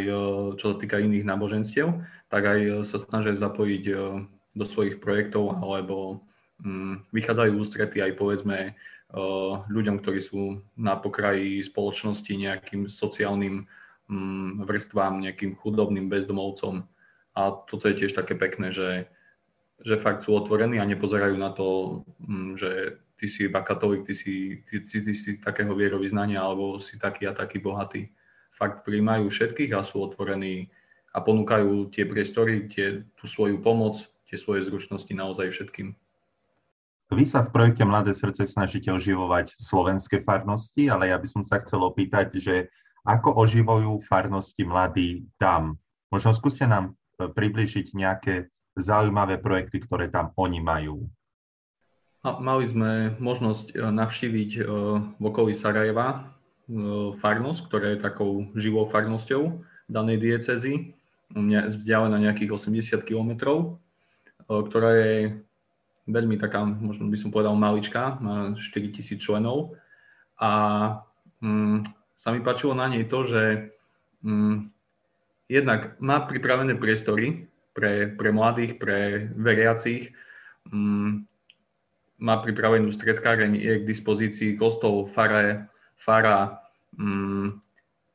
čo 0.59 0.75
sa 0.75 0.77
týka 0.77 0.99
iných 0.99 1.23
náboženstiev, 1.23 2.03
tak 2.27 2.43
aj 2.43 2.83
sa 2.83 2.99
snažia 2.99 3.39
zapojiť 3.39 3.85
do 4.57 4.65
svojich 4.65 4.99
projektov 4.99 5.61
alebo 5.61 6.25
mm, 6.65 7.13
vychádzajú 7.13 7.53
ústrety 7.61 8.01
aj 8.01 8.17
povedzme 8.17 8.73
ľuďom, 9.71 10.03
ktorí 10.03 10.19
sú 10.19 10.67
na 10.75 10.99
pokraji 10.99 11.63
spoločnosti 11.63 12.27
nejakým 12.27 12.91
sociálnym 12.91 13.71
mm, 14.11 14.67
vrstvám, 14.67 15.23
nejakým 15.23 15.55
chudobným 15.55 16.11
bezdomovcom. 16.11 16.83
A 17.39 17.41
toto 17.55 17.87
je 17.87 18.03
tiež 18.03 18.19
také 18.19 18.35
pekné, 18.35 18.75
že, 18.75 19.07
že 19.79 20.01
fakt 20.03 20.27
sú 20.27 20.35
otvorení 20.35 20.83
a 20.83 20.89
nepozerajú 20.91 21.39
na 21.39 21.55
to, 21.55 22.03
mm, 22.19 22.59
že 22.59 22.71
ty 23.15 23.31
si 23.31 23.47
iba 23.47 23.63
katolík, 23.63 24.11
ty 24.11 24.15
si, 24.19 24.67
ty, 24.67 24.83
ty, 24.83 25.07
ty 25.07 25.13
si 25.15 25.39
takého 25.39 25.71
vierovýznania 25.71 26.43
alebo 26.43 26.83
si 26.83 26.99
taký 26.99 27.31
a 27.31 27.33
taký 27.33 27.63
bohatý 27.63 28.11
fakt 28.57 28.89
príjmajú 28.89 29.29
všetkých 29.29 29.77
a 29.77 29.85
sú 29.85 30.01
otvorení 30.01 30.73
a 31.13 31.21
ponúkajú 31.21 31.93
tie 31.93 32.09
priestory, 32.09 32.69
tie, 32.73 33.05
tú 33.21 33.29
svoju 33.29 33.61
pomoc, 33.61 34.01
tie 34.27 34.37
svoje 34.39 34.67
zručnosti 34.67 35.11
naozaj 35.11 35.51
všetkým. 35.51 35.95
Vy 37.07 37.23
sa 37.23 37.47
v 37.47 37.55
projekte 37.55 37.87
Mladé 37.87 38.11
srdce 38.11 38.43
snažíte 38.51 38.91
oživovať 38.91 39.55
slovenské 39.55 40.27
farnosti, 40.27 40.91
ale 40.91 41.15
ja 41.15 41.17
by 41.23 41.29
som 41.31 41.43
sa 41.47 41.63
chcel 41.63 41.87
opýtať, 41.87 42.35
že 42.43 42.67
ako 43.07 43.39
oživujú 43.39 44.03
farnosti 44.03 44.67
mladí 44.67 45.31
tam? 45.39 45.79
Možno 46.11 46.35
skúste 46.35 46.67
nám 46.67 46.99
e, 47.19 47.31
približiť 47.31 47.95
nejaké 47.95 48.51
zaujímavé 48.75 49.39
projekty, 49.39 49.79
ktoré 49.79 50.11
tam 50.11 50.35
oni 50.35 50.59
majú. 50.59 51.07
Mali 52.27 52.67
sme 52.67 53.15
možnosť 53.23 53.79
e, 53.79 53.87
navštíviť 53.87 54.51
e, 54.59 54.61
v 55.15 55.23
okolí 55.23 55.55
Sarajeva 55.55 56.35
farnosť, 57.23 57.61
ktorá 57.71 57.95
je 57.95 58.03
takou 58.03 58.51
živou 58.59 58.91
farnosťou 58.91 59.63
danej 59.87 60.19
diecezy, 60.19 60.99
vzdialená 61.71 62.19
nejakých 62.19 62.55
80 62.55 63.07
km, 63.07 63.31
e, 63.39 63.86
ktorá 64.47 64.91
je 64.95 65.15
veľmi 66.07 66.39
taká, 66.39 66.63
možno 66.63 67.11
by 67.11 67.19
som 67.19 67.35
povedal 67.35 67.59
maličká, 67.59 68.23
má 68.23 68.55
4000 68.55 69.19
členov 69.19 69.75
a 70.39 70.51
mm, 71.43 71.91
sa 72.15 72.31
mi 72.31 72.41
páčilo 72.41 72.73
na 72.79 72.87
nej 72.87 73.05
to, 73.11 73.27
že 73.27 73.43
mm, 74.23 74.71
jednak 75.51 75.99
má 75.99 76.23
pripravené 76.23 76.79
priestory 76.79 77.51
pre, 77.75 78.09
pre 78.15 78.31
mladých, 78.31 78.79
pre 78.79 79.29
veriacich, 79.35 80.15
mm, 80.71 81.27
má 82.17 82.41
pripravenú 82.41 82.89
stredkáreň, 82.89 83.53
je 83.61 83.73
k 83.83 83.89
dispozícii 83.89 84.57
kostol, 84.57 85.05
fare, 85.11 85.69
fara 86.01 86.65
mm, 86.97 87.61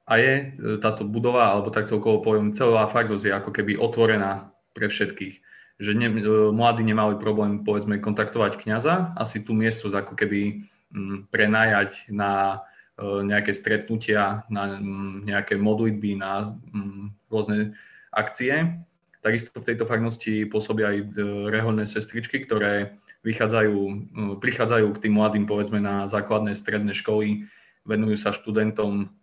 a 0.10 0.14
je 0.18 0.34
e, 0.34 0.44
táto 0.82 1.06
budova, 1.06 1.54
alebo 1.54 1.70
tak 1.70 1.86
celkovo 1.86 2.26
poviem, 2.26 2.58
celá 2.58 2.90
farnosť 2.90 3.26
je 3.30 3.34
ako 3.38 3.52
keby 3.54 3.78
otvorená 3.78 4.50
pre 4.74 4.90
všetkých. 4.90 5.51
Že 5.82 5.92
ne, 5.98 6.08
e, 6.08 6.22
mladí 6.54 6.86
nemali 6.86 7.18
problém, 7.18 7.66
povedzme, 7.66 7.98
kontaktovať 7.98 8.62
kňaza, 8.62 9.18
asi 9.18 9.42
tú 9.42 9.58
miestnosť 9.58 9.96
ako 9.98 10.14
keby 10.14 10.70
mm, 10.94 11.18
prenajať 11.34 12.06
na 12.14 12.62
e, 13.02 13.26
nejaké 13.26 13.58
stretnutia, 13.58 14.46
na 14.54 14.78
mm, 14.78 15.26
nejaké 15.26 15.58
modlitby, 15.58 16.22
na 16.22 16.54
rôzne 17.34 17.74
akcie. 18.14 18.78
Takisto 19.26 19.58
v 19.58 19.68
tejto 19.74 19.90
farnosti 19.90 20.46
pôsobia 20.46 20.94
aj 20.94 20.98
reholné 21.50 21.86
sestričky, 21.90 22.42
ktoré 22.46 22.98
vychádzajú, 23.22 23.78
prichádzajú 24.42 24.88
k 24.98 25.02
tým 25.08 25.14
mladým, 25.14 25.46
povedzme, 25.46 25.78
na 25.78 26.10
základné 26.10 26.58
stredné 26.58 26.98
školy, 26.98 27.46
venujú 27.86 28.18
sa 28.18 28.34
študentom. 28.34 29.14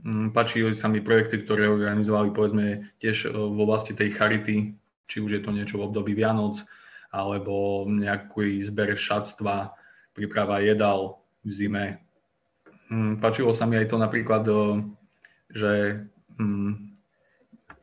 Mm, 0.00 0.28
mm, 0.28 0.28
páčili 0.32 0.72
sa 0.72 0.88
mi 0.88 1.04
projekty, 1.04 1.44
ktoré 1.44 1.68
organizovali 1.68 2.32
povedzme 2.32 2.92
tiež 3.00 3.28
e, 3.28 3.34
v 3.34 3.58
oblasti 3.60 3.92
tej 3.92 4.16
charity, 4.16 4.74
či 5.06 5.16
už 5.20 5.30
je 5.38 5.42
to 5.42 5.50
niečo 5.52 5.76
v 5.80 5.86
období 5.90 6.12
Vianoc, 6.16 6.60
alebo 7.10 7.84
nejaký 7.88 8.62
zber 8.62 8.94
šatstva, 8.94 9.74
príprava 10.14 10.62
jedal 10.62 11.20
v 11.42 11.50
zime. 11.50 11.86
Mm, 12.90 13.20
páčilo 13.20 13.52
sa 13.52 13.66
mi 13.66 13.76
aj 13.76 13.86
to 13.90 13.96
napríklad, 13.98 14.44
e, 14.48 14.54
že 15.50 15.72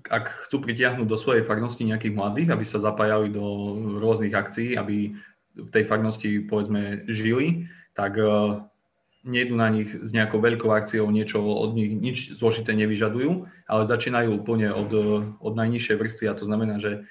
ak 0.08 0.48
chcú 0.48 0.64
pritiahnuť 0.64 1.08
do 1.08 1.18
svojej 1.20 1.44
farnosti 1.44 1.84
nejakých 1.84 2.16
mladých, 2.16 2.50
aby 2.56 2.66
sa 2.66 2.82
zapájali 2.82 3.30
do 3.30 3.44
rôznych 4.00 4.32
akcií, 4.32 4.80
aby 4.80 5.14
v 5.58 5.70
tej 5.74 5.84
farnosti 5.84 6.48
povedzme 6.48 7.06
žili, 7.12 7.68
tak 7.92 8.16
uh, 8.18 8.62
nejdu 9.28 9.54
na 9.60 9.68
nich 9.70 9.92
s 9.92 10.16
nejakou 10.16 10.40
veľkou 10.40 10.72
akciou, 10.72 11.12
niečo 11.12 11.44
od 11.44 11.76
nich 11.76 11.92
nič 11.92 12.40
zložité 12.40 12.72
nevyžadujú, 12.74 13.46
ale 13.68 13.82
začínajú 13.84 14.40
úplne 14.40 14.72
od, 14.72 14.90
od 15.38 15.54
najnižšej 15.54 15.96
vrstvy 16.00 16.26
a 16.32 16.38
to 16.38 16.48
znamená, 16.48 16.80
že 16.80 17.04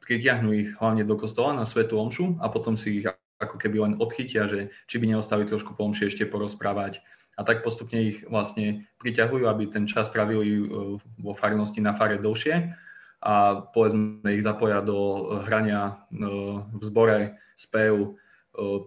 pritiahnu 0.00 0.50
ich 0.56 0.68
hlavne 0.80 1.06
do 1.06 1.14
kostola 1.14 1.54
na 1.54 1.62
svetu 1.62 1.94
omšu 1.94 2.40
a 2.42 2.50
potom 2.50 2.74
si 2.74 2.98
ich 2.98 3.06
ako 3.38 3.56
keby 3.56 3.76
len 3.78 3.94
odchytia, 4.02 4.50
že 4.50 4.74
či 4.90 4.98
by 4.98 5.06
neostali 5.06 5.46
trošku 5.46 5.78
po 5.78 5.86
omši 5.86 6.10
ešte 6.10 6.26
porozprávať. 6.26 6.98
A 7.38 7.46
tak 7.46 7.62
postupne 7.62 8.10
ich 8.10 8.26
vlastne 8.26 8.90
priťahujú, 9.00 9.48
aby 9.48 9.70
ten 9.70 9.88
čas 9.88 10.12
trávili 10.12 10.60
e, 10.60 10.64
vo 10.98 11.32
farnosti 11.32 11.80
na 11.80 11.96
fare 11.96 12.20
dlhšie 12.20 12.74
a 13.22 13.64
povedzme 13.72 14.28
ich 14.34 14.44
zapoja 14.44 14.84
do 14.84 15.30
hrania 15.46 16.04
e, 16.10 16.26
v 16.74 16.82
zbore, 16.84 17.40
spev, 17.56 18.16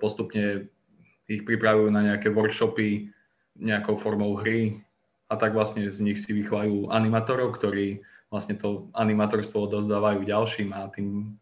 postupne 0.02 0.73
ich 1.28 1.48
pripravujú 1.48 1.90
na 1.90 2.04
nejaké 2.14 2.30
workshopy 2.30 3.14
nejakou 3.58 3.96
formou 4.02 4.34
hry 4.36 4.82
a 5.30 5.38
tak 5.38 5.54
vlastne 5.54 5.86
z 5.88 6.00
nich 6.04 6.20
si 6.20 6.34
vychvajú 6.34 6.90
animatorov, 6.90 7.56
ktorí 7.56 8.02
vlastne 8.34 8.58
to 8.58 8.90
animatorstvo 8.98 9.70
dozdávajú 9.70 10.26
ďalším 10.26 10.74
a 10.74 10.90
tým 10.90 11.38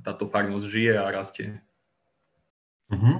táto 0.00 0.30
farnosť 0.30 0.66
žije 0.66 0.94
a 0.96 1.06
rastie. 1.10 1.48
Mm-hmm. 2.94 3.16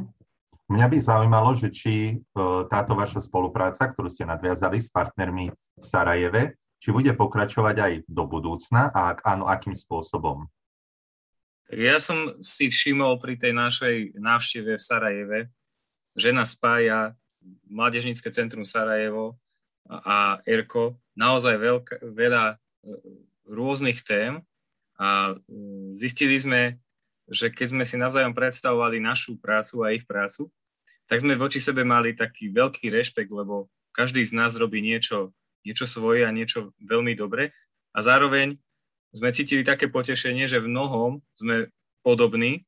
Mňa 0.73 0.87
by 0.89 0.97
zaujímalo, 0.97 1.51
že 1.53 1.69
či 1.69 2.17
uh, 2.17 2.65
táto 2.71 2.97
vaša 2.97 3.21
spolupráca, 3.21 3.91
ktorú 3.91 4.09
ste 4.09 4.25
nadviazali 4.25 4.81
s 4.81 4.89
partnermi 4.89 5.53
v 5.53 5.85
Sarajeve, 5.85 6.57
či 6.81 6.89
bude 6.95 7.13
pokračovať 7.13 7.77
aj 7.77 7.93
do 8.09 8.25
budúcna 8.25 8.89
a 8.89 9.13
ak 9.13 9.27
áno, 9.29 9.45
akým 9.51 9.77
spôsobom? 9.77 10.49
Ja 11.73 12.01
som 12.01 12.37
si 12.41 12.69
všimol 12.69 13.21
pri 13.21 13.37
tej 13.37 13.53
našej 13.53 13.97
návšteve 14.17 14.77
v 14.77 14.83
Sarajeve, 14.83 15.39
žena 16.17 16.45
spája 16.45 17.17
Mládežnícke 17.67 18.31
centrum 18.31 18.63
Sarajevo 18.63 19.37
a 19.89 20.39
ERKO 20.47 20.95
naozaj 21.19 21.59
veľká, 21.59 21.95
veľa 22.07 22.45
e, 22.53 22.57
rôznych 23.51 24.01
tém. 24.07 24.41
A 24.97 25.35
e, 25.35 25.55
zistili 25.99 26.39
sme, 26.39 26.79
že 27.27 27.51
keď 27.51 27.75
sme 27.75 27.85
si 27.85 27.99
navzájom 27.99 28.33
predstavovali 28.37 29.03
našu 29.03 29.37
prácu 29.41 29.83
a 29.83 29.93
ich 29.93 30.07
prácu, 30.07 30.49
tak 31.11 31.21
sme 31.21 31.37
voči 31.37 31.59
sebe 31.59 31.83
mali 31.83 32.15
taký 32.15 32.49
veľký 32.55 32.89
rešpekt, 32.89 33.29
lebo 33.29 33.69
každý 33.93 34.25
z 34.25 34.33
nás 34.33 34.57
robí 34.57 34.81
niečo, 34.81 35.35
niečo 35.67 35.85
svoje 35.85 36.25
a 36.25 36.33
niečo 36.33 36.73
veľmi 36.81 37.13
dobre. 37.19 37.53
A 37.93 38.01
zároveň 38.01 38.57
sme 39.13 39.29
cítili 39.37 39.61
také 39.61 39.93
potešenie, 39.93 40.49
že 40.49 40.63
v 40.63 40.73
mnohom 40.73 41.21
sme 41.37 41.69
podobní 42.01 42.65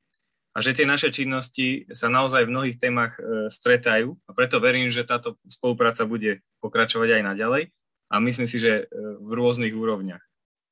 a 0.54 0.62
že 0.62 0.70
tie 0.70 0.86
naše 0.86 1.10
činnosti 1.10 1.90
sa 1.90 2.06
naozaj 2.06 2.46
v 2.46 2.54
mnohých 2.54 2.78
témach 2.78 3.18
e, 3.18 3.50
stretajú. 3.50 4.14
A 4.30 4.30
preto 4.38 4.62
verím, 4.62 4.86
že 4.86 5.02
táto 5.02 5.34
spolupráca 5.50 6.06
bude 6.06 6.46
pokračovať 6.62 7.18
aj 7.18 7.22
naďalej. 7.34 7.62
A 8.06 8.22
myslím 8.22 8.46
si, 8.46 8.62
že 8.62 8.86
e, 8.86 8.94
v 9.18 9.30
rôznych 9.34 9.74
úrovniach. 9.74 10.22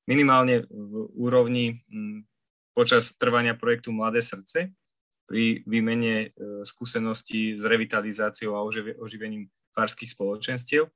Minimálne 0.06 0.70
v 0.70 1.10
úrovni 1.18 1.82
m, 1.90 2.22
počas 2.78 3.10
trvania 3.18 3.58
projektu 3.58 3.90
Mladé 3.90 4.22
srdce 4.22 4.70
pri 5.26 5.66
výmene 5.66 6.30
e, 6.30 6.62
skúseností 6.62 7.58
s 7.58 7.66
revitalizáciou 7.66 8.54
a 8.54 8.62
oživením 9.02 9.50
farských 9.74 10.14
spoločenstiev, 10.14 10.86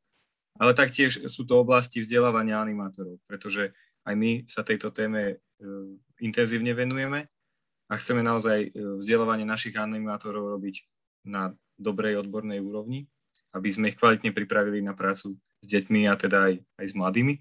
ale 0.62 0.78
taktiež 0.78 1.26
sú 1.26 1.42
to 1.42 1.58
oblasti 1.58 2.06
vzdelávania 2.06 2.62
animátorov, 2.62 3.18
pretože 3.26 3.74
aj 4.06 4.14
my 4.14 4.30
sa 4.46 4.62
tejto 4.62 4.92
téme 4.92 5.40
intenzívne 6.20 6.76
venujeme 6.76 7.32
a 7.86 7.92
chceme 7.98 8.22
naozaj 8.22 8.58
e, 8.66 8.70
vzdelávanie 9.02 9.46
našich 9.46 9.78
animátorov 9.78 10.58
robiť 10.58 10.82
na 11.26 11.54
dobrej 11.78 12.22
odbornej 12.22 12.58
úrovni, 12.58 13.06
aby 13.54 13.68
sme 13.70 13.88
ich 13.90 13.98
kvalitne 13.98 14.34
pripravili 14.34 14.82
na 14.82 14.96
prácu 14.96 15.38
s 15.62 15.66
deťmi 15.66 16.10
a 16.10 16.14
teda 16.18 16.38
aj, 16.50 16.54
aj 16.82 16.86
s 16.86 16.94
mladými. 16.94 17.34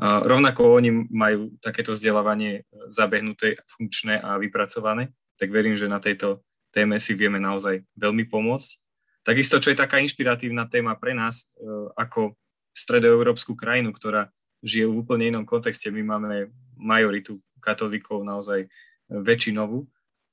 A 0.00 0.24
rovnako 0.24 0.80
oni 0.80 0.90
majú 1.12 1.52
takéto 1.60 1.92
vzdelávanie 1.92 2.52
e, 2.52 2.88
zabehnuté, 2.88 3.60
funkčné 3.68 4.16
a 4.16 4.40
vypracované, 4.40 5.12
tak 5.36 5.52
verím, 5.52 5.76
že 5.76 5.88
na 5.88 6.00
tejto 6.00 6.40
téme 6.72 6.96
si 6.96 7.12
vieme 7.12 7.36
naozaj 7.36 7.84
veľmi 8.00 8.28
pomôcť. 8.28 8.70
Takisto, 9.20 9.60
čo 9.60 9.72
je 9.72 9.76
taká 9.76 10.00
inšpiratívna 10.00 10.64
téma 10.72 10.96
pre 10.96 11.12
nás 11.12 11.44
ako 11.92 12.40
stredoeurópsku 12.72 13.52
krajinu, 13.52 13.92
ktorá 13.92 14.32
žije 14.64 14.88
v 14.88 14.96
úplne 15.04 15.28
inom 15.28 15.44
kontexte. 15.44 15.92
My 15.92 16.00
máme 16.04 16.48
majoritu 16.76 17.40
katolíkov 17.60 18.24
naozaj 18.24 18.68
väčšinovú 19.10 19.84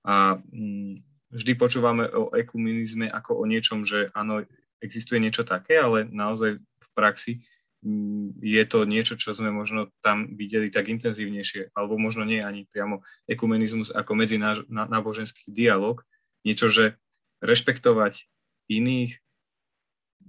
a 0.06 0.38
mm, 0.40 1.04
vždy 1.34 1.52
počúvame 1.58 2.08
o 2.14 2.32
ekumenizme 2.32 3.10
ako 3.10 3.42
o 3.42 3.44
niečom, 3.44 3.84
že 3.84 4.14
áno, 4.16 4.46
existuje 4.80 5.18
niečo 5.18 5.44
také, 5.44 5.82
ale 5.82 6.06
naozaj 6.08 6.62
v 6.62 6.88
praxi 6.94 7.44
mm, 7.82 8.40
je 8.40 8.64
to 8.70 8.86
niečo, 8.86 9.18
čo 9.18 9.34
sme 9.34 9.50
možno 9.50 9.90
tam 10.00 10.38
videli 10.38 10.70
tak 10.70 10.88
intenzívnejšie, 10.88 11.74
alebo 11.74 11.98
možno 11.98 12.24
nie 12.24 12.40
ani 12.40 12.70
priamo 12.70 13.02
ekumenizmus 13.26 13.92
ako 13.92 14.14
medzináboženský 14.16 15.52
dialog, 15.52 16.06
niečo, 16.46 16.70
že 16.72 16.96
rešpektovať 17.44 18.30
iných, 18.72 19.18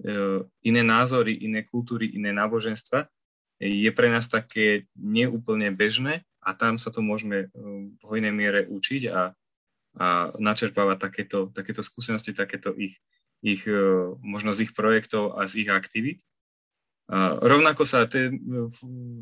e, 0.02 0.10
iné 0.64 0.82
názory, 0.82 1.36
iné 1.36 1.62
kultúry, 1.64 2.10
iné 2.10 2.32
náboženstva 2.34 3.06
je 3.58 3.90
pre 3.90 4.08
nás 4.08 4.30
také 4.30 4.86
neúplne 4.94 5.74
bežné 5.74 6.27
a 6.42 6.50
tam 6.54 6.78
sa 6.78 6.95
to 6.95 7.02
môžeme 7.02 7.50
um, 7.52 7.95
v 7.99 8.02
hojnej 8.07 8.33
miere 8.33 8.61
učiť 8.71 9.02
a, 9.11 9.35
a 9.99 10.07
načerpávať 10.38 10.99
takéto, 10.99 11.38
takéto 11.50 11.83
skúsenosti, 11.83 12.35
takéto 12.35 12.73
ich, 12.78 12.99
ich, 13.42 13.66
uh, 13.66 14.14
možno 14.23 14.54
z 14.54 14.71
ich 14.71 14.73
projektov 14.75 15.38
a 15.38 15.47
z 15.50 15.66
ich 15.66 15.71
aktivít. 15.71 16.23
A 17.09 17.40
rovnako 17.40 17.88
sa 17.88 18.04
te, 18.04 18.28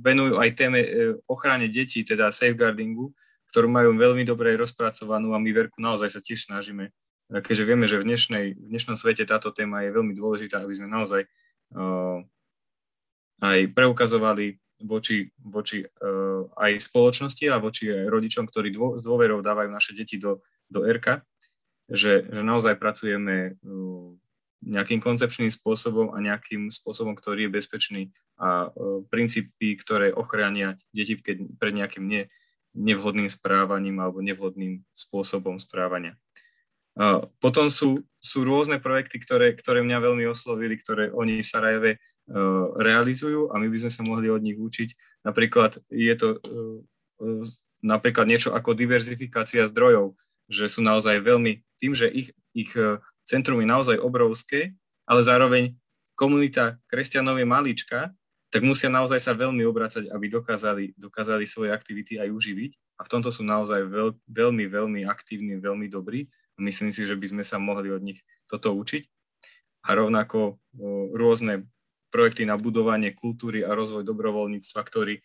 venujú 0.03 0.43
aj 0.43 0.51
téme 0.59 0.81
uh, 0.83 0.89
ochrane 1.31 1.71
detí, 1.73 2.05
teda 2.05 2.35
safeguardingu, 2.35 3.15
ktorú 3.51 3.71
majú 3.71 3.95
veľmi 3.95 4.27
dobre 4.27 4.53
rozpracovanú 4.59 5.33
a 5.33 5.41
my 5.41 5.51
Verku 5.55 5.79
naozaj 5.81 6.13
sa 6.13 6.21
tiež 6.21 6.51
snažíme, 6.51 6.93
keďže 7.31 7.65
vieme, 7.65 7.87
že 7.89 7.97
v, 8.03 8.13
dnešnej, 8.13 8.47
v 8.53 8.67
dnešnom 8.75 8.99
svete 8.99 9.25
táto 9.25 9.55
téma 9.55 9.87
je 9.87 9.95
veľmi 9.95 10.13
dôležitá, 10.13 10.61
aby 10.61 10.75
sme 10.77 10.91
naozaj 10.91 11.25
uh, 11.73 12.21
aj 13.41 13.59
preukazovali 13.73 14.59
voči, 14.83 15.33
voči 15.41 15.85
uh, 15.85 16.45
aj 16.57 16.85
spoločnosti 16.85 17.45
a 17.49 17.57
voči 17.57 17.89
aj 17.89 18.13
rodičom, 18.13 18.45
ktorí 18.45 18.69
dô, 18.73 19.01
s 19.01 19.03
dôverou 19.05 19.41
dávajú 19.41 19.73
naše 19.73 19.97
deti 19.97 20.21
do, 20.21 20.45
do 20.69 20.85
RK, 20.85 21.25
že, 21.89 22.27
že 22.29 22.41
naozaj 22.45 22.77
pracujeme 22.77 23.57
uh, 23.57 24.13
nejakým 24.67 25.01
koncepčným 25.01 25.49
spôsobom 25.53 26.13
a 26.13 26.19
nejakým 26.21 26.69
spôsobom, 26.69 27.15
ktorý 27.17 27.49
je 27.49 27.55
bezpečný 27.55 28.03
a 28.37 28.69
uh, 28.69 29.01
princípy, 29.09 29.81
ktoré 29.81 30.13
ochránia 30.13 30.77
deti 30.93 31.17
keď, 31.17 31.57
pred 31.57 31.73
nejakým 31.73 32.05
ne, 32.05 32.23
nevhodným 32.77 33.33
správaním 33.33 33.97
alebo 34.05 34.21
nevhodným 34.21 34.85
spôsobom 34.93 35.57
správania. 35.57 36.21
Uh, 36.97 37.29
potom 37.41 37.69
sú, 37.69 38.05
sú 38.21 38.45
rôzne 38.45 38.81
projekty, 38.81 39.21
ktoré, 39.21 39.53
ktoré 39.57 39.85
mňa 39.85 39.99
veľmi 40.01 40.25
oslovili, 40.29 40.81
ktoré 40.81 41.13
oni 41.13 41.41
v 41.41 41.49
Sarajeve 41.49 41.91
realizujú 42.77 43.55
a 43.55 43.59
my 43.63 43.71
by 43.71 43.87
sme 43.87 43.93
sa 43.93 44.03
mohli 44.03 44.27
od 44.27 44.43
nich 44.43 44.59
učiť. 44.59 45.23
Napríklad 45.23 45.79
je 45.91 46.15
to 46.19 46.29
eh, 46.43 46.79
eh, 47.23 47.45
napríklad 47.87 48.27
niečo 48.27 48.51
ako 48.51 48.75
diverzifikácia 48.75 49.67
zdrojov, 49.71 50.19
že 50.51 50.67
sú 50.67 50.83
naozaj 50.83 51.23
veľmi, 51.23 51.63
tým, 51.79 51.95
že 51.95 52.11
ich, 52.11 52.35
ich 52.55 52.71
centrum 53.27 53.59
je 53.63 53.69
naozaj 53.69 53.99
obrovské, 53.99 54.75
ale 55.07 55.23
zároveň 55.23 55.75
komunita 56.19 56.79
kresťanov 56.91 57.39
je 57.39 57.47
malička, 57.47 58.11
tak 58.51 58.63
musia 58.63 58.89
naozaj 58.89 59.21
sa 59.21 59.37
veľmi 59.37 59.67
obracať, 59.67 60.09
aby 60.09 60.27
dokázali, 60.31 60.85
dokázali 60.97 61.45
svoje 61.45 61.75
aktivity 61.75 62.17
aj 62.17 62.31
uživiť. 62.33 62.73
A 62.97 63.05
v 63.05 63.11
tomto 63.13 63.29
sú 63.29 63.45
naozaj 63.45 63.85
veľ, 63.85 64.17
veľmi, 64.25 64.65
veľmi 64.71 65.01
aktívni, 65.05 65.61
veľmi 65.61 65.93
dobrí. 65.93 66.33
Myslím 66.57 66.89
si, 66.89 67.05
že 67.05 67.19
by 67.19 67.37
sme 67.37 67.45
sa 67.45 67.61
mohli 67.61 67.93
od 67.93 68.01
nich 68.01 68.25
toto 68.49 68.73
učiť. 68.73 69.05
A 69.87 69.95
rovnako 69.95 70.57
rôzne 71.13 71.69
projekty 72.09 72.47
na 72.47 72.57
budovanie 72.57 73.13
kultúry 73.13 73.67
a 73.67 73.75
rozvoj 73.75 74.07
dobrovoľníctva, 74.07 74.81
ktorí 74.81 75.15
e, 75.19 75.23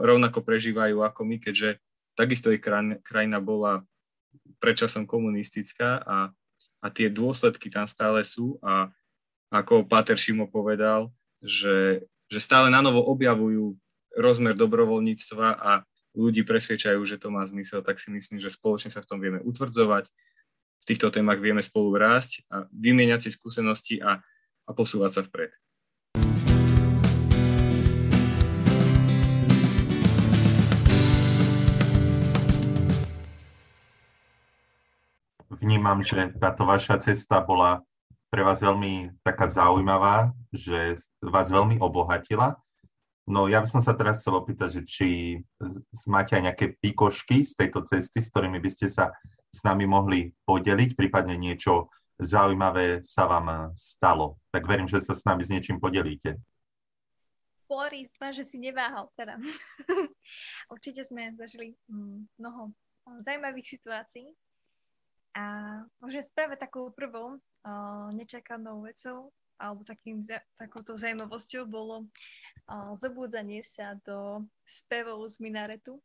rovnako 0.00 0.44
prežívajú 0.44 1.00
ako 1.00 1.20
my, 1.24 1.36
keďže 1.40 1.80
takisto 2.14 2.54
ich 2.54 2.62
krajina 3.02 3.38
bola 3.42 3.82
predčasom 4.62 5.04
komunistická 5.08 6.02
a, 6.02 6.16
a 6.80 6.86
tie 6.90 7.10
dôsledky 7.10 7.70
tam 7.70 7.88
stále 7.88 8.22
sú 8.22 8.58
a 8.62 8.90
ako 9.54 9.86
Páter 9.86 10.18
Šimo 10.18 10.50
povedal, 10.50 11.14
že, 11.38 12.02
že 12.26 12.38
stále 12.42 12.74
na 12.74 12.82
novo 12.82 13.06
objavujú 13.06 13.78
rozmer 14.18 14.54
dobrovoľníctva 14.58 15.48
a 15.58 15.86
ľudí 16.14 16.46
presvedčajú, 16.46 17.02
že 17.06 17.18
to 17.18 17.30
má 17.30 17.42
zmysel, 17.46 17.82
tak 17.82 17.98
si 17.98 18.10
myslím, 18.10 18.38
že 18.38 18.50
spoločne 18.50 18.90
sa 18.90 19.02
v 19.02 19.08
tom 19.10 19.18
vieme 19.18 19.42
utvrdzovať, 19.42 20.06
v 20.84 20.84
týchto 20.86 21.10
témach 21.10 21.40
vieme 21.40 21.64
spolu 21.64 21.96
rásť 21.96 22.44
a 22.52 22.68
vymieňať 22.70 23.26
si 23.26 23.30
skúsenosti 23.34 23.98
a, 24.04 24.20
a 24.68 24.70
posúvať 24.76 25.10
sa 25.16 25.22
vpred. 25.24 25.50
Vnímam, 35.64 36.04
že 36.04 36.36
táto 36.36 36.68
vaša 36.68 37.00
cesta 37.00 37.40
bola 37.40 37.80
pre 38.28 38.44
vás 38.44 38.60
veľmi 38.60 39.16
taká 39.24 39.48
zaujímavá, 39.48 40.36
že 40.52 41.00
vás 41.24 41.48
veľmi 41.48 41.80
obohatila. 41.80 42.60
No 43.24 43.48
ja 43.48 43.64
by 43.64 43.68
som 43.70 43.80
sa 43.80 43.96
teraz 43.96 44.20
chcel 44.20 44.36
opýtať, 44.36 44.80
že 44.80 44.82
či 44.84 45.08
máte 46.04 46.36
aj 46.36 46.52
nejaké 46.52 46.66
pikošky 46.76 47.40
z 47.48 47.56
tejto 47.56 47.88
cesty, 47.88 48.20
s 48.20 48.28
ktorými 48.28 48.60
by 48.60 48.68
ste 48.68 48.92
sa 48.92 49.16
s 49.48 49.64
nami 49.64 49.88
mohli 49.88 50.36
podeliť, 50.44 50.92
prípadne 50.92 51.40
niečo 51.40 51.88
zaujímavé 52.20 53.00
sa 53.00 53.24
vám 53.24 53.72
stalo. 53.78 54.36
Tak 54.52 54.68
verím, 54.68 54.86
že 54.86 55.00
sa 55.00 55.16
s 55.16 55.24
nami 55.24 55.40
s 55.40 55.50
niečím 55.50 55.80
podelíte. 55.80 56.36
Polaristva, 57.64 58.28
že 58.28 58.44
si 58.44 58.60
neváhal 58.60 59.08
teda. 59.16 59.40
Určite 60.74 61.00
sme 61.00 61.32
zažili 61.32 61.74
mm, 61.88 62.28
mnoho 62.36 62.76
zaujímavých 63.24 63.66
situácií, 63.78 64.28
a 65.34 65.44
môžem 65.98 66.22
spraviť 66.22 66.62
takou 66.62 66.94
prvou 66.94 67.38
uh, 67.38 68.08
nečakanou 68.14 68.86
vecou 68.86 69.34
alebo 69.58 69.86
takým, 69.86 70.22
takouto 70.58 70.98
zaujímavosťou 70.98 71.66
bolo 71.66 72.06
uh, 72.70 72.94
zabúdzanie 72.94 73.62
sa 73.62 73.98
do 74.02 74.42
spevov 74.66 75.26
z 75.30 75.42
minaretu, 75.42 75.98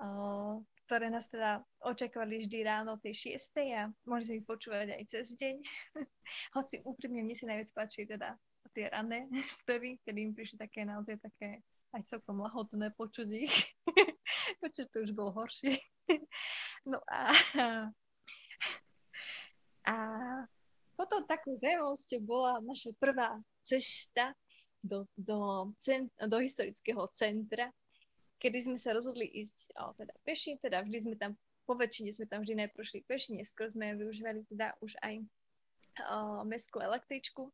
uh, 0.00 0.60
ktoré 0.88 1.12
nás 1.12 1.28
teda 1.28 1.60
očakovali 1.84 2.40
vždy 2.44 2.58
ráno 2.64 2.96
tej 2.96 3.36
6. 3.36 3.60
a 3.76 3.92
môžete 4.08 4.40
ich 4.40 4.48
počúvať 4.48 4.96
aj 4.96 5.04
cez 5.08 5.36
deň. 5.36 5.60
Hoci 6.56 6.80
úprimne 6.84 7.20
mne 7.20 7.36
si 7.36 7.44
najviac 7.44 7.68
páči 7.76 8.08
teda 8.08 8.36
tie 8.72 8.88
ranné 8.88 9.28
spevy, 9.60 10.00
kedy 10.04 10.18
im 10.20 10.32
prišli 10.32 10.56
také 10.56 10.84
naozaj 10.88 11.20
také 11.20 11.60
aj 11.96 12.04
celkom 12.04 12.44
lahodné 12.44 12.92
počuť 12.96 13.28
ich. 13.32 13.56
Počuť 14.60 14.86
to 14.92 15.08
už 15.08 15.16
bolo 15.16 15.32
horšie. 15.32 15.72
no 16.84 17.00
a 17.08 17.32
a 19.88 19.94
potom 20.98 21.24
takou 21.24 21.56
zaujímavosťou 21.56 22.20
bola 22.28 22.60
naša 22.60 22.92
prvá 23.00 23.40
cesta 23.64 24.36
do, 24.84 25.08
do, 25.16 25.70
cent, 25.80 26.12
do 26.20 26.36
historického 26.38 27.08
centra, 27.16 27.72
kedy 28.36 28.68
sme 28.68 28.78
sa 28.78 28.92
rozhodli 28.92 29.24
ísť 29.24 29.72
o, 29.80 29.96
teda 29.96 30.12
peši, 30.22 30.60
teda 30.60 30.84
vždy 30.84 30.98
sme 31.08 31.14
tam, 31.16 31.32
po 31.64 31.74
väčšine 31.74 32.12
sme 32.12 32.26
tam 32.28 32.44
vždy 32.44 32.66
najprv 32.66 32.84
šli 32.84 33.00
peši, 33.08 33.40
neskôr 33.40 33.72
sme 33.72 33.96
využívali 33.96 34.44
teda 34.52 34.76
už 34.84 34.92
aj 35.00 35.14
o, 35.18 35.24
mestskú 36.44 36.84
električku. 36.84 37.48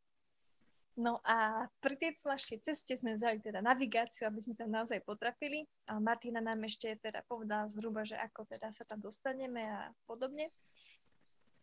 No 0.94 1.18
a 1.27 1.66
pri 1.83 1.99
tejto 1.99 2.31
našej 2.31 2.62
ceste 2.62 2.94
sme 2.94 3.18
vzali 3.18 3.42
teda 3.42 3.59
navigáciu, 3.59 4.31
aby 4.31 4.38
sme 4.38 4.55
tam 4.55 4.70
naozaj 4.70 5.03
potrafili. 5.03 5.66
A 5.90 5.99
Martina 5.99 6.38
nám 6.38 6.62
ešte 6.70 6.94
teda 7.03 7.27
povedala 7.27 7.66
zhruba, 7.66 8.07
že 8.07 8.14
ako 8.14 8.47
teda 8.47 8.70
sa 8.70 8.87
tam 8.87 9.03
dostaneme 9.03 9.66
a 9.66 9.90
podobne. 10.07 10.55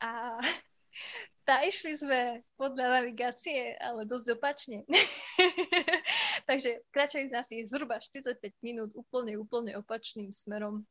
A 0.02 0.42
tá 1.48 1.64
išli 1.64 1.96
sme 1.96 2.42
podľa 2.58 3.02
navigácie, 3.02 3.78
ale 3.78 4.10
dosť 4.10 4.28
opačne. 4.36 4.84
Takže 6.50 6.84
kráčali 6.90 7.30
sme 7.30 7.38
asi 7.40 7.64
zhruba 7.64 8.02
45 8.02 8.42
minút 8.66 8.92
úplne, 8.98 9.38
úplne 9.38 9.78
opačným 9.78 10.34
smerom. 10.34 10.84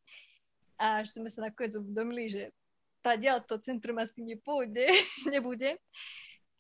A 0.81 1.05
až 1.05 1.13
sme 1.19 1.29
sa 1.29 1.45
nakoniec 1.45 1.77
uvedomili, 1.77 2.31
že 2.31 2.43
tá 3.05 3.17
to 3.45 3.61
centrum 3.61 4.01
asi 4.01 4.25
nepôjde, 4.25 4.89
nebude. 5.35 5.77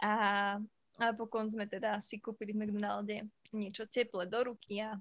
A 0.00 0.60
a 1.00 1.16
napokon 1.16 1.48
sme 1.48 1.64
teda 1.64 1.96
si 2.04 2.20
kúpili 2.20 2.52
v 2.52 2.60
McDonalde 2.60 3.24
niečo 3.56 3.88
teple 3.88 4.28
do 4.28 4.52
ruky 4.52 4.84
a, 4.84 5.00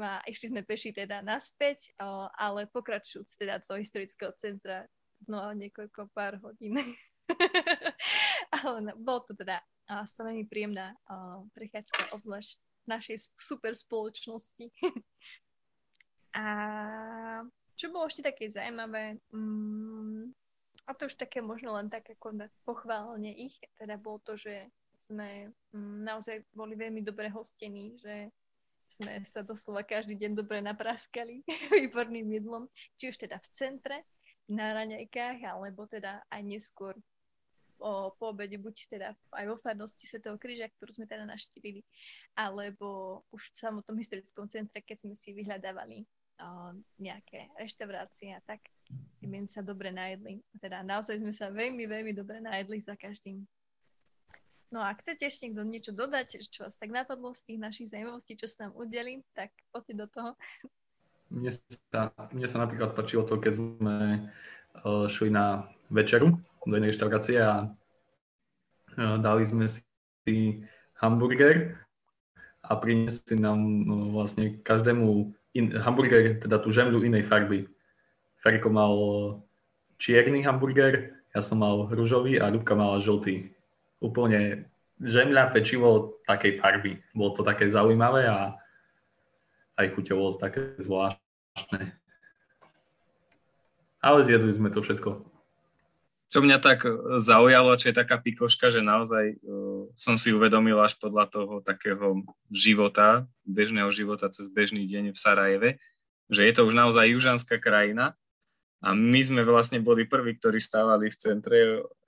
a 0.00 0.24
išli 0.24 0.56
sme 0.56 0.64
peši 0.64 0.96
teda 0.96 1.20
naspäť, 1.20 1.92
ale 2.32 2.64
pokračujúc 2.72 3.36
teda 3.36 3.60
do 3.60 3.76
historického 3.76 4.32
centra 4.40 4.88
znova 5.22 5.54
niekoľko 5.54 6.10
pár 6.14 6.38
hodín. 6.42 6.78
ale 8.56 8.78
no, 8.80 8.92
bolo 8.96 9.20
to 9.26 9.32
teda 9.36 9.60
aspoň 9.88 10.32
veľmi 10.32 10.46
príjemná 10.48 10.96
prechádzka, 11.56 12.12
obzvlášť 12.12 12.60
našej 12.88 13.36
super 13.36 13.72
spoločnosti. 13.76 14.72
a 16.40 16.46
čo 17.78 17.92
bolo 17.92 18.10
ešte 18.10 18.26
také 18.32 18.50
zaujímavé, 18.50 19.20
mm, 19.30 20.34
a 20.88 20.90
to 20.96 21.06
už 21.06 21.20
také 21.20 21.44
možno 21.44 21.76
len 21.76 21.92
tak 21.92 22.08
ako 22.08 22.48
pochválne 22.64 23.30
ich, 23.36 23.54
teda 23.76 24.00
bolo 24.00 24.18
to, 24.24 24.40
že 24.40 24.72
sme 24.98 25.52
mm, 25.72 26.02
naozaj 26.02 26.42
boli 26.56 26.74
veľmi 26.74 27.04
dobre 27.04 27.30
hostení, 27.30 27.94
že 28.00 28.32
sme 28.88 29.20
sa 29.22 29.44
doslova 29.44 29.84
každý 29.84 30.16
deň 30.16 30.32
dobre 30.32 30.64
napraskali 30.64 31.44
výborným 31.84 32.28
jedlom, 32.40 32.64
či 32.96 33.12
už 33.12 33.20
teda 33.20 33.36
v 33.36 33.48
centre, 33.52 33.96
na 34.48 34.72
raňajkách, 34.72 35.44
alebo 35.44 35.84
teda 35.84 36.24
aj 36.32 36.42
neskôr 36.42 36.96
o, 37.78 38.10
po 38.16 38.32
obede, 38.32 38.56
buď 38.56 38.76
teda 38.88 39.08
aj 39.36 39.44
vo 39.46 39.56
farnosti 39.60 40.08
Svetého 40.08 40.34
kríža, 40.40 40.72
ktorú 40.72 40.96
sme 40.96 41.06
teda 41.06 41.28
naštívili, 41.28 41.84
alebo 42.34 43.20
už 43.30 43.52
v 43.52 43.60
samotnom 43.60 43.96
historickom 44.00 44.48
centre, 44.48 44.80
keď 44.80 45.04
sme 45.04 45.14
si 45.14 45.36
vyhľadávali 45.36 46.02
o, 46.40 46.74
nejaké 46.98 47.52
reštaurácie 47.60 48.34
a 48.34 48.40
tak, 48.42 48.64
sme 49.20 49.44
sa 49.44 49.60
dobre 49.60 49.92
najedli. 49.92 50.40
Teda 50.56 50.80
naozaj 50.80 51.20
sme 51.20 51.32
sa 51.36 51.52
veľmi, 51.52 51.84
veľmi 51.84 52.16
dobre 52.16 52.40
najedli 52.40 52.80
za 52.80 52.96
každým 52.96 53.44
No 54.68 54.84
a 54.84 54.92
chcete 55.00 55.24
ešte 55.24 55.48
niekto 55.48 55.64
niečo 55.64 55.92
dodať, 55.96 56.44
čo 56.52 56.68
vás 56.68 56.76
tak 56.76 56.92
napadlo 56.92 57.32
z 57.32 57.40
tých 57.48 57.58
našich 57.60 57.88
zaujímavostí, 57.88 58.36
čo 58.36 58.44
sa 58.44 58.68
nám 58.68 58.76
udeli, 58.76 59.24
tak 59.32 59.48
poďte 59.72 59.94
do 59.96 60.06
toho. 60.12 60.30
Mne 61.28 61.52
sa, 61.52 62.10
mne 62.32 62.46
sa 62.48 62.58
napríklad 62.64 62.96
páčilo 62.96 63.28
to, 63.28 63.36
keď 63.36 63.60
sme 63.60 63.96
uh, 64.84 65.04
šli 65.08 65.28
na 65.28 65.68
večeru 65.92 66.40
do 66.64 66.74
inej 66.76 66.96
reštaurácie 66.96 67.36
a 67.40 67.68
uh, 67.68 69.16
dali 69.20 69.44
sme 69.44 69.68
si 69.68 70.64
hamburger 71.00 71.76
a 72.64 72.72
priniesli 72.80 73.36
nám 73.36 73.60
uh, 73.60 74.08
vlastne 74.12 74.56
každému 74.64 75.32
in, 75.52 75.76
hamburger, 75.76 76.40
teda 76.40 76.60
tú 76.60 76.72
žemľu 76.72 77.04
inej 77.04 77.28
farby. 77.28 77.68
Ferko 78.40 78.72
mal 78.72 78.94
čierny 80.00 80.46
hamburger, 80.46 81.18
ja 81.34 81.40
som 81.44 81.60
mal 81.60 81.90
rúžový 81.92 82.40
a 82.40 82.48
Ľubka 82.48 82.72
mala 82.72 83.02
žltý 83.02 83.52
úplne 83.98 84.70
žemľa, 85.02 85.54
pečivo 85.54 86.18
takej 86.26 86.58
farby. 86.58 86.98
Bolo 87.14 87.34
to 87.38 87.42
také 87.46 87.70
zaujímavé 87.70 88.26
a 88.26 88.54
aj 89.78 89.86
chuťovo 89.94 90.34
také 90.34 90.74
zvláštne. 90.82 91.94
Ale 94.02 94.18
zjedli 94.26 94.50
sme 94.50 94.74
to 94.74 94.82
všetko. 94.82 95.22
Čo 96.28 96.44
mňa 96.44 96.58
tak 96.60 96.84
e, 96.84 97.18
zaujalo, 97.24 97.78
čo 97.80 97.88
je 97.88 97.96
taká 97.96 98.20
pikoška, 98.20 98.68
že 98.68 98.84
naozaj 98.84 99.40
uh, 99.40 99.88
som 99.96 100.20
si 100.20 100.28
uvedomil 100.28 100.76
až 100.76 101.00
podľa 101.00 101.24
toho 101.32 101.64
takého 101.64 102.20
života, 102.52 103.24
bežného 103.48 103.88
života 103.88 104.28
cez 104.28 104.44
bežný 104.52 104.84
deň 104.84 105.16
v 105.16 105.18
Sarajeve, 105.18 105.70
že 106.28 106.44
je 106.44 106.52
to 106.52 106.68
už 106.68 106.76
naozaj 106.76 107.08
južanská 107.08 107.56
krajina 107.56 108.12
a 108.84 108.92
my 108.92 109.20
sme 109.24 109.40
vlastne 109.42 109.80
boli 109.80 110.04
prví, 110.04 110.36
ktorí 110.36 110.60
stávali 110.60 111.08
v 111.08 111.16
centre 111.16 111.58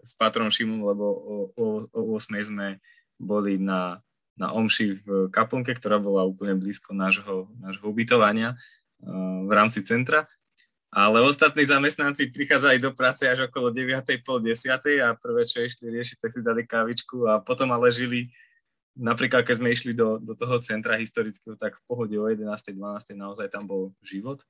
s 0.05 0.13
Patrom 0.15 0.53
Šimom, 0.53 0.85
lebo 0.85 1.07
o, 1.09 1.37
o, 1.57 1.67
o 1.89 2.01
8 2.21 2.53
sme 2.53 2.77
boli 3.17 3.57
na, 3.57 4.05
na 4.41 4.57
Omši 4.57 5.05
v 5.05 5.07
kaplnke, 5.29 5.77
ktorá 5.77 6.01
bola 6.01 6.25
úplne 6.25 6.57
blízko 6.57 6.97
nášho, 6.97 7.53
nášho 7.61 7.85
ubytovania 7.85 8.57
uh, 8.57 9.45
v 9.45 9.53
rámci 9.53 9.85
centra. 9.85 10.25
Ale 10.91 11.23
ostatní 11.23 11.63
zamestnanci 11.63 12.35
prichádzali 12.35 12.83
do 12.83 12.91
práce 12.91 13.23
až 13.23 13.47
okolo 13.47 13.71
9. 13.71 14.03
pol 14.27 14.43
10. 14.43 14.75
a 15.07 15.15
prvé, 15.15 15.47
čo 15.47 15.63
išli 15.63 15.87
riešiť, 15.87 16.17
tak 16.19 16.31
si 16.35 16.43
dali 16.43 16.67
kávičku 16.67 17.31
a 17.31 17.39
potom 17.39 17.71
ale 17.71 17.95
žili, 17.95 18.27
napríklad 18.99 19.47
keď 19.47 19.63
sme 19.63 19.71
išli 19.71 19.95
do, 19.95 20.19
do 20.19 20.35
toho 20.35 20.59
centra 20.59 20.99
historického, 20.99 21.55
tak 21.55 21.79
v 21.79 21.83
pohode 21.87 22.17
o 22.19 22.27
11. 22.27 22.43
12. 22.75 22.75
naozaj 23.15 23.47
tam 23.55 23.71
bol 23.71 23.95
život. 24.03 24.43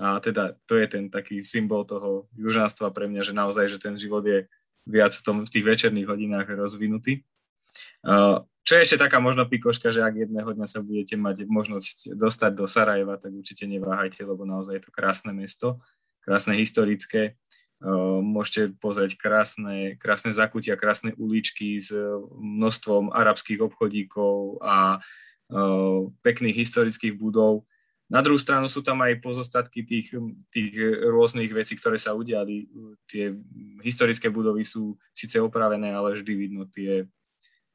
A 0.00 0.16
teda 0.20 0.56
to 0.64 0.80
je 0.80 0.86
ten 0.88 1.12
taký 1.12 1.44
symbol 1.44 1.84
toho 1.84 2.24
južanstva 2.36 2.88
pre 2.88 3.04
mňa, 3.08 3.20
že 3.28 3.36
naozaj, 3.36 3.76
že 3.76 3.78
ten 3.80 4.00
život 4.00 4.24
je 4.24 4.48
viac 4.88 5.12
v, 5.12 5.22
tom, 5.24 5.36
v 5.44 5.52
tých 5.52 5.64
večerných 5.64 6.08
hodinách 6.08 6.48
rozvinutý. 6.56 7.20
Čo 8.66 8.72
je 8.74 8.82
ešte 8.82 8.98
taká 8.98 9.22
možno 9.22 9.46
pikoška, 9.46 9.94
že 9.94 10.02
ak 10.02 10.26
jedného 10.26 10.50
dňa 10.50 10.66
sa 10.66 10.82
budete 10.82 11.14
mať 11.14 11.46
možnosť 11.46 12.18
dostať 12.18 12.52
do 12.58 12.66
Sarajeva, 12.66 13.14
tak 13.14 13.30
určite 13.30 13.62
neváhajte, 13.70 14.26
lebo 14.26 14.42
naozaj 14.42 14.82
je 14.82 14.82
to 14.82 14.90
krásne 14.90 15.30
mesto, 15.30 15.78
krásne 16.18 16.58
historické. 16.58 17.38
Môžete 18.26 18.74
pozrieť 18.82 19.14
krásne, 19.14 19.94
krásne 20.02 20.34
zakutia, 20.34 20.74
krásne 20.74 21.14
uličky 21.14 21.78
s 21.78 21.94
množstvom 22.34 23.14
arabských 23.14 23.62
obchodíkov 23.62 24.58
a 24.58 24.98
pekných 26.26 26.58
historických 26.58 27.14
budov 27.14 27.70
na 28.06 28.22
druhú 28.22 28.38
stranu 28.38 28.70
sú 28.70 28.86
tam 28.86 29.02
aj 29.02 29.18
pozostatky 29.18 29.82
tých, 29.82 30.14
tých 30.54 30.70
rôznych 31.10 31.50
vecí, 31.50 31.74
ktoré 31.74 31.98
sa 31.98 32.14
udiali. 32.14 32.70
Tie 33.10 33.34
historické 33.82 34.30
budovy 34.30 34.62
sú 34.62 34.94
síce 35.10 35.42
opravené, 35.42 35.90
ale 35.90 36.14
vždy 36.14 36.32
vidno 36.38 36.70
tie, 36.70 37.10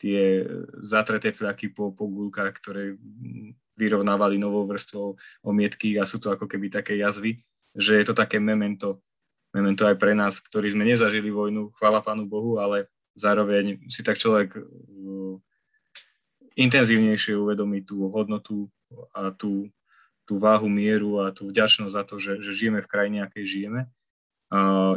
tie 0.02 0.42
zatreté 0.82 1.30
fľaky 1.30 1.70
po, 1.70 1.94
po 1.94 2.10
gulkách, 2.10 2.58
ktoré 2.58 2.98
vyrovnávali 3.78 4.42
novou 4.42 4.66
vrstvou 4.66 5.14
omietky 5.46 6.02
a 6.02 6.10
sú 6.10 6.18
to 6.18 6.34
ako 6.34 6.50
keby 6.50 6.74
také 6.74 6.98
jazvy, 6.98 7.38
že 7.78 8.02
je 8.02 8.06
to 8.10 8.18
také 8.18 8.42
memento, 8.42 8.98
memento 9.54 9.86
aj 9.86 10.02
pre 10.02 10.18
nás, 10.18 10.42
ktorí 10.42 10.74
sme 10.74 10.90
nezažili 10.90 11.30
vojnu, 11.30 11.70
chvála 11.78 12.02
Pánu 12.02 12.26
Bohu, 12.26 12.58
ale 12.58 12.90
zároveň 13.14 13.78
si 13.94 14.02
tak 14.02 14.18
človek 14.18 14.58
uh, 14.58 15.38
intenzívnejšie 16.58 17.38
uvedomí 17.38 17.86
tú 17.86 18.10
hodnotu 18.10 18.68
a 19.14 19.30
tú 19.32 19.70
tú 20.32 20.40
váhu 20.40 20.72
mieru 20.72 21.20
a 21.20 21.36
tú 21.36 21.52
vďačnosť 21.52 21.92
za 21.92 22.04
to, 22.08 22.16
že, 22.16 22.40
že 22.40 22.56
žijeme 22.56 22.80
v 22.80 22.88
krajine, 22.88 23.20
akej 23.28 23.44
žijeme. 23.44 23.92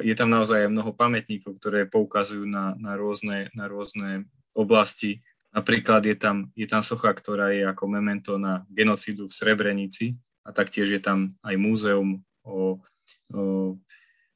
Je 0.07 0.15
tam 0.15 0.31
naozaj 0.31 0.67
aj 0.67 0.71
mnoho 0.71 0.95
pamätníkov, 0.95 1.59
ktoré 1.59 1.91
poukazujú 1.91 2.47
na, 2.47 2.79
na, 2.79 2.95
rôzne, 2.95 3.51
na 3.51 3.67
rôzne 3.67 4.31
oblasti. 4.55 5.21
Napríklad 5.55 6.03
je 6.07 6.17
tam, 6.19 6.51
je 6.55 6.67
tam 6.67 6.83
socha, 6.83 7.15
ktorá 7.15 7.55
je 7.55 7.63
ako 7.67 7.85
memento 7.87 8.39
na 8.39 8.67
genocídu 8.71 9.31
v 9.31 9.37
Srebrenici 9.37 10.19
a 10.43 10.51
taktiež 10.51 10.91
je 10.91 11.01
tam 11.03 11.31
aj 11.47 11.55
múzeum 11.59 12.23
o, 12.43 12.83
o 13.31 13.43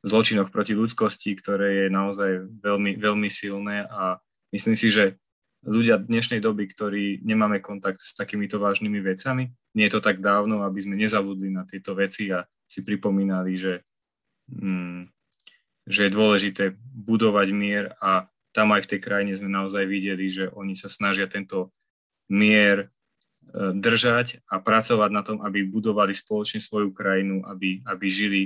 zločinoch 0.07 0.55
proti 0.55 0.79
ľudskosti, 0.79 1.35
ktoré 1.35 1.87
je 1.87 1.87
naozaj 1.91 2.47
veľmi, 2.63 2.99
veľmi 3.03 3.29
silné 3.31 3.87
a 3.91 4.23
myslím 4.55 4.79
si, 4.79 4.95
že 4.95 5.19
ľudia 5.67 5.99
dnešnej 5.99 6.39
doby, 6.39 6.71
ktorí 6.71 7.05
nemáme 7.27 7.59
kontakt 7.59 7.99
s 7.99 8.15
takýmito 8.15 8.63
vážnymi 8.63 9.03
vecami. 9.03 9.51
Nie 9.75 9.91
je 9.91 9.99
to 9.99 10.05
tak 10.05 10.23
dávno, 10.23 10.63
aby 10.63 10.79
sme 10.87 10.95
nezabudli 10.95 11.51
na 11.51 11.67
tieto 11.67 11.99
veci 11.99 12.31
a 12.31 12.47
si 12.69 12.87
pripomínali, 12.87 13.59
že, 13.59 13.83
mm, 14.55 15.11
že 15.89 16.01
je 16.07 16.15
dôležité 16.15 16.65
budovať 16.79 17.49
mier 17.51 17.91
a 17.99 18.31
tam 18.53 18.73
aj 18.75 18.89
v 18.89 18.91
tej 18.97 19.01
krajine 19.01 19.33
sme 19.37 19.51
naozaj 19.51 19.85
videli, 19.85 20.29
že 20.33 20.49
oni 20.53 20.75
sa 20.75 20.89
snažia 20.91 21.29
tento 21.29 21.73
mier 22.33 22.87
e, 22.87 22.87
držať 23.77 24.45
a 24.49 24.61
pracovať 24.61 25.11
na 25.13 25.23
tom, 25.25 25.39
aby 25.45 25.65
budovali 25.65 26.13
spoločne 26.17 26.61
svoju 26.61 26.93
krajinu, 26.93 27.45
aby, 27.45 27.85
aby 27.85 28.07
žili 28.09 28.43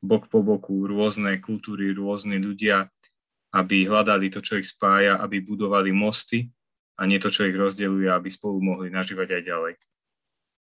bok 0.00 0.28
po 0.28 0.44
boku 0.44 0.84
rôzne 0.84 1.40
kultúry, 1.40 1.92
rôzne 1.92 2.36
ľudia 2.40 2.88
aby 3.54 3.86
hľadali 3.86 4.34
to, 4.34 4.42
čo 4.42 4.58
ich 4.58 4.66
spája, 4.66 5.22
aby 5.22 5.38
budovali 5.38 5.94
mosty 5.94 6.50
a 6.98 7.06
nie 7.06 7.22
to, 7.22 7.30
čo 7.30 7.46
ich 7.46 7.54
rozdeľuje, 7.54 8.10
aby 8.10 8.26
spolu 8.26 8.58
mohli 8.58 8.90
nažívať 8.90 9.28
aj 9.30 9.42
ďalej. 9.46 9.74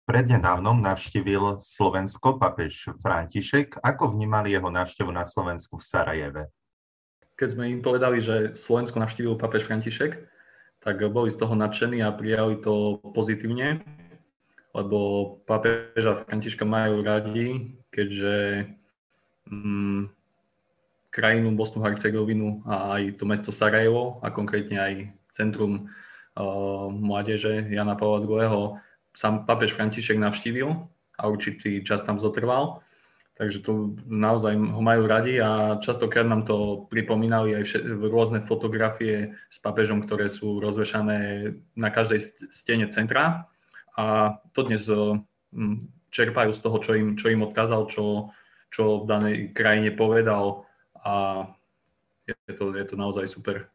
Prednedávnom 0.06 0.78
navštívil 0.86 1.66
Slovensko 1.66 2.38
papež 2.38 2.94
František. 3.02 3.82
Ako 3.82 4.14
vnímali 4.14 4.54
jeho 4.54 4.70
návštevu 4.70 5.10
na 5.10 5.26
Slovensku 5.26 5.82
v 5.82 5.86
Sarajeve? 5.86 6.42
Keď 7.36 7.48
sme 7.52 7.68
im 7.68 7.84
povedali, 7.84 8.24
že 8.24 8.56
Slovensko 8.56 8.96
navštívil 8.96 9.36
papež 9.36 9.68
František, 9.68 10.16
tak 10.80 11.02
boli 11.12 11.28
z 11.28 11.36
toho 11.36 11.52
nadšení 11.52 12.00
a 12.00 12.14
prijali 12.14 12.56
to 12.62 12.96
pozitívne, 13.12 13.84
lebo 14.72 14.98
pápeža 15.44 16.24
Františka 16.24 16.64
majú 16.64 17.04
radi, 17.04 17.76
keďže 17.92 18.68
mm, 19.52 20.08
krajinu 21.12 21.48
Bosnu 21.56 21.80
Hercegovinu 21.80 22.60
a 22.68 23.00
aj 23.00 23.16
to 23.16 23.24
mesto 23.24 23.50
Sarajevo 23.52 24.20
a 24.20 24.28
konkrétne 24.28 24.76
aj 24.76 24.94
centrum 25.32 25.88
uh, 26.36 26.88
mládeže 26.92 27.68
Jana 27.72 27.96
Pavla 27.96 28.24
II. 28.24 28.80
sám 29.16 29.48
pápež 29.48 29.72
František 29.72 30.20
navštívil 30.20 30.72
a 31.16 31.22
určitý 31.28 31.80
čas 31.80 32.04
tam 32.04 32.20
zotrval. 32.20 32.84
Takže 33.36 33.60
to 33.60 34.00
naozaj 34.08 34.56
ho 34.56 34.80
majú 34.80 35.04
radi 35.04 35.36
a 35.36 35.76
častokrát 35.84 36.24
nám 36.24 36.48
to 36.48 36.88
pripomínali 36.88 37.52
aj 37.52 37.62
všet, 37.68 37.82
rôzne 38.08 38.40
fotografie 38.40 39.36
s 39.52 39.60
papežom, 39.60 40.08
ktoré 40.08 40.32
sú 40.32 40.56
rozvešané 40.56 41.52
na 41.76 41.88
každej 41.92 42.48
stene 42.48 42.88
centra. 42.88 43.52
A 43.92 44.40
to 44.56 44.64
dnes 44.64 44.88
čerpajú 46.08 46.50
z 46.56 46.60
toho, 46.64 46.76
čo 46.80 46.92
im, 46.96 47.12
čo 47.20 47.28
im 47.28 47.44
odkázal, 47.44 47.92
čo, 47.92 48.32
čo 48.72 49.04
v 49.04 49.08
danej 49.08 49.34
krajine 49.52 49.92
povedal 49.92 50.64
a 51.04 51.44
je 52.24 52.54
to, 52.56 52.72
je 52.72 52.84
to 52.88 52.96
naozaj 52.96 53.28
super. 53.28 53.68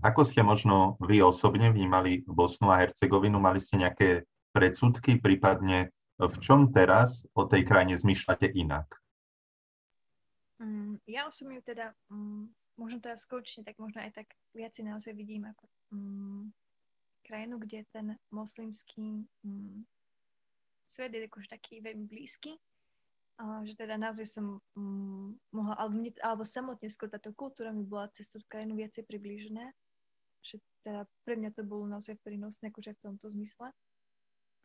Ako 0.00 0.24
ste 0.24 0.40
možno 0.40 0.96
vy 1.04 1.20
osobne 1.20 1.68
vnímali 1.68 2.24
Bosnu 2.24 2.72
a 2.72 2.80
Hercegovinu? 2.80 3.36
Mali 3.42 3.60
ste 3.60 3.82
nejaké 3.82 4.08
predsudky, 4.56 5.20
prípadne 5.20 5.92
v 6.26 6.36
čom 6.42 6.74
teraz 6.74 7.22
o 7.38 7.46
tej 7.46 7.62
krajine 7.62 7.94
zmýšľate 7.94 8.50
inak? 8.50 8.90
Mm, 10.58 10.98
ja 11.06 11.30
osobne 11.30 11.62
teda, 11.62 11.94
um, 12.10 12.50
možno 12.74 12.98
teraz 12.98 13.22
skočne, 13.22 13.62
tak 13.62 13.78
možno 13.78 14.02
aj 14.02 14.18
tak 14.18 14.26
viac 14.50 14.74
si 14.74 14.82
naozaj 14.82 15.14
vidím 15.14 15.46
ako 15.46 15.64
um, 15.94 16.50
krajinu, 17.22 17.62
kde 17.62 17.86
ten 17.94 18.18
moslimský 18.34 19.22
um, 19.46 19.86
svet 20.90 21.14
je 21.14 21.30
už 21.30 21.46
taký 21.46 21.78
veľmi 21.78 22.10
blízky, 22.10 22.58
uh, 23.38 23.62
že 23.62 23.78
teda 23.78 23.94
naozaj 23.94 24.26
som 24.26 24.58
um, 24.74 25.38
mohla, 25.54 25.78
alebo, 25.78 25.94
mne, 26.02 26.10
alebo 26.18 26.42
samotne 26.42 26.90
skôr 26.90 27.06
táto 27.06 27.30
kultúra 27.30 27.70
mi 27.70 27.86
bola 27.86 28.10
cez 28.10 28.26
tú 28.26 28.42
krajinu 28.50 28.74
viacej 28.74 29.06
priblížená, 29.06 29.70
že 30.42 30.58
teda 30.82 31.06
pre 31.22 31.38
mňa 31.38 31.54
to 31.54 31.62
bolo 31.62 31.86
naozaj 31.86 32.18
prínosné 32.26 32.74
akože 32.74 32.98
v 32.98 33.02
tomto 33.06 33.30
zmysle 33.30 33.70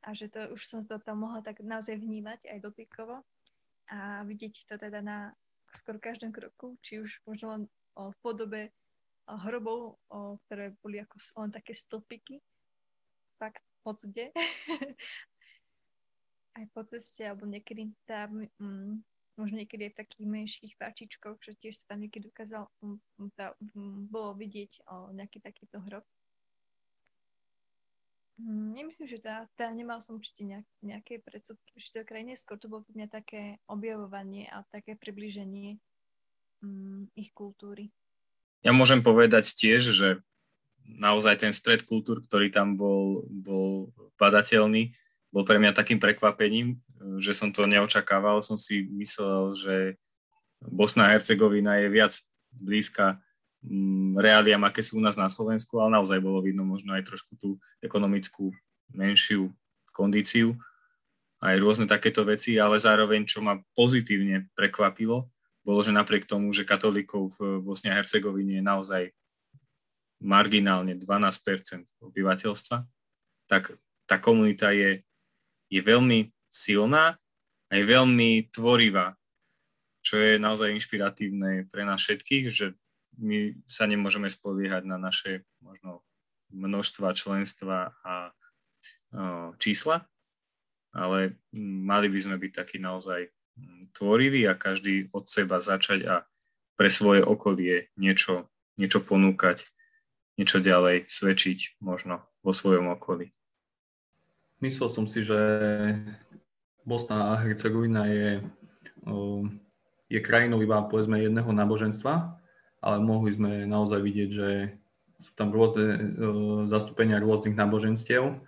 a 0.04 0.12
že 0.12 0.28
to 0.28 0.52
už 0.52 0.62
som 0.68 0.80
to 0.84 1.00
tam 1.00 1.24
mohla 1.24 1.40
tak 1.40 1.64
naozaj 1.64 1.96
vnímať 1.96 2.44
aj 2.52 2.60
dotykovo 2.60 3.24
a 3.88 4.24
vidieť 4.28 4.68
to 4.68 4.76
teda 4.76 5.00
na 5.00 5.32
skoro 5.74 5.98
každom 5.98 6.30
kroku, 6.32 6.78
či 6.86 7.02
už 7.02 7.24
možno 7.26 7.46
len 7.50 7.62
o, 7.98 8.14
v 8.14 8.18
podobe 8.22 8.62
o, 9.26 9.34
hrobov, 9.48 9.98
o, 10.14 10.38
ktoré 10.46 10.76
boli 10.80 11.02
ako 11.02 11.18
len 11.42 11.52
také 11.52 11.74
stĺpiky, 11.74 12.40
fakt 13.42 13.66
podzde. 13.82 14.30
aj 16.54 16.66
po 16.70 16.86
ceste, 16.86 17.26
alebo 17.26 17.50
niekedy 17.50 17.90
tam, 18.06 18.46
mm, 18.62 19.02
možno 19.34 19.56
niekedy 19.58 19.90
aj 19.90 19.94
v 19.98 20.02
takých 20.06 20.28
menších 20.30 20.74
páčičkoch, 20.78 21.42
že 21.42 21.58
tiež 21.58 21.82
sa 21.82 21.94
tam 21.94 22.06
niekedy 22.06 22.30
dokázal, 22.30 22.70
mm, 22.86 23.34
tá, 23.34 23.58
mm, 23.74 24.14
bolo 24.14 24.38
vidieť 24.38 24.86
o, 24.86 25.10
nejaký 25.12 25.42
takýto 25.42 25.82
hrob. 25.82 26.06
Mm, 28.44 28.76
nemyslím, 28.76 29.08
že 29.08 29.24
tá, 29.24 29.48
tá 29.56 29.72
nemal 29.72 30.04
som 30.04 30.20
určite 30.20 30.44
nejak, 30.44 30.68
nejaké 30.84 31.14
predsudky 31.24 31.80
v 31.80 31.94
tej 31.96 32.04
krajine, 32.04 32.36
skôr 32.36 32.60
to 32.60 32.68
bolo 32.68 32.84
pre 32.84 32.94
mňa 33.00 33.08
také 33.08 33.64
objavovanie 33.72 34.52
a 34.52 34.68
také 34.68 35.00
približenie 35.00 35.80
um, 36.60 37.08
ich 37.16 37.32
kultúry. 37.32 37.96
Ja 38.60 38.76
môžem 38.76 39.00
povedať 39.00 39.56
tiež, 39.56 39.96
že 39.96 40.10
naozaj 40.84 41.40
ten 41.40 41.56
stred 41.56 41.88
kultúr, 41.88 42.20
ktorý 42.20 42.52
tam 42.52 42.76
bol, 42.76 43.24
bol 43.32 43.96
badateľný, 44.20 44.92
bol 45.32 45.48
pre 45.48 45.56
mňa 45.56 45.72
takým 45.72 46.04
prekvapením, 46.04 46.84
že 47.24 47.32
som 47.32 47.56
to 47.56 47.64
neočakával. 47.64 48.44
Som 48.44 48.60
si 48.60 48.84
myslel, 48.92 49.56
že 49.56 49.76
Bosna 50.60 51.08
a 51.08 51.12
Hercegovina 51.16 51.80
je 51.80 51.88
viac 51.88 52.14
blízka 52.52 53.23
reáliam, 54.20 54.64
aké 54.68 54.84
sú 54.84 55.00
u 55.00 55.04
nás 55.04 55.16
na 55.16 55.32
Slovensku, 55.32 55.80
ale 55.80 55.96
naozaj 55.96 56.20
bolo 56.20 56.44
vidno 56.44 56.68
možno 56.68 56.92
aj 56.94 57.08
trošku 57.08 57.40
tú 57.40 57.56
ekonomickú 57.80 58.52
menšiu 58.92 59.52
kondíciu, 59.96 60.60
aj 61.40 61.60
rôzne 61.60 61.86
takéto 61.88 62.24
veci, 62.28 62.60
ale 62.60 62.80
zároveň, 62.80 63.24
čo 63.28 63.40
ma 63.40 63.60
pozitívne 63.76 64.52
prekvapilo, 64.56 65.32
bolo, 65.64 65.80
že 65.80 65.96
napriek 65.96 66.28
tomu, 66.28 66.52
že 66.52 66.68
katolíkov 66.68 67.40
v 67.40 67.64
Bosne 67.64 67.92
a 67.92 67.96
Hercegovine 67.96 68.60
je 68.60 68.64
naozaj 68.64 69.04
marginálne 70.20 71.00
12% 71.00 71.88
obyvateľstva, 72.04 72.84
tak 73.48 73.76
tá 74.08 74.20
komunita 74.20 74.76
je, 74.76 75.04
je 75.72 75.82
veľmi 75.84 76.32
silná 76.52 77.16
a 77.68 77.74
je 77.76 77.84
veľmi 77.84 78.52
tvorivá, 78.52 79.16
čo 80.04 80.20
je 80.20 80.36
naozaj 80.36 80.76
inšpiratívne 80.76 81.72
pre 81.72 81.88
nás 81.88 82.04
všetkých, 82.04 82.46
že 82.52 82.76
my 83.18 83.54
sa 83.70 83.86
nemôžeme 83.86 84.30
spoliehať 84.30 84.84
na 84.88 84.98
naše 84.98 85.46
možno 85.62 86.02
množstva 86.54 87.18
členstva 87.18 87.94
a 88.06 88.34
čísla, 89.58 90.06
ale 90.94 91.38
mali 91.58 92.08
by 92.10 92.20
sme 92.22 92.36
byť 92.38 92.52
takí 92.54 92.78
naozaj 92.78 93.30
tvoriví 93.94 94.46
a 94.50 94.58
každý 94.58 95.10
od 95.14 95.30
seba 95.30 95.62
začať 95.62 96.00
a 96.10 96.16
pre 96.74 96.90
svoje 96.90 97.22
okolie 97.22 97.94
niečo, 97.98 98.50
niečo 98.82 99.02
ponúkať, 99.02 99.66
niečo 100.42 100.58
ďalej 100.58 101.06
svedčiť 101.06 101.78
možno 101.82 102.26
vo 102.42 102.54
svojom 102.54 102.90
okolí. 102.98 103.30
Myslel 104.58 104.90
som 104.90 105.06
si, 105.06 105.22
že 105.22 105.38
Bosna 106.82 107.36
a 107.36 107.40
Hercegovina 107.40 108.10
je, 108.10 108.42
je 110.10 110.20
krajinou 110.20 110.60
iba 110.66 110.82
povedzme 110.90 111.22
jedného 111.22 111.52
náboženstva, 111.54 112.43
ale 112.84 113.00
mohli 113.00 113.32
sme 113.32 113.64
naozaj 113.64 114.00
vidieť, 114.04 114.30
že 114.30 114.50
sú 115.24 115.32
tam 115.40 115.56
rôzne 115.56 115.88
e, 115.88 116.00
zastúpenia 116.68 117.24
rôznych 117.24 117.56
náboženstiev. 117.56 118.44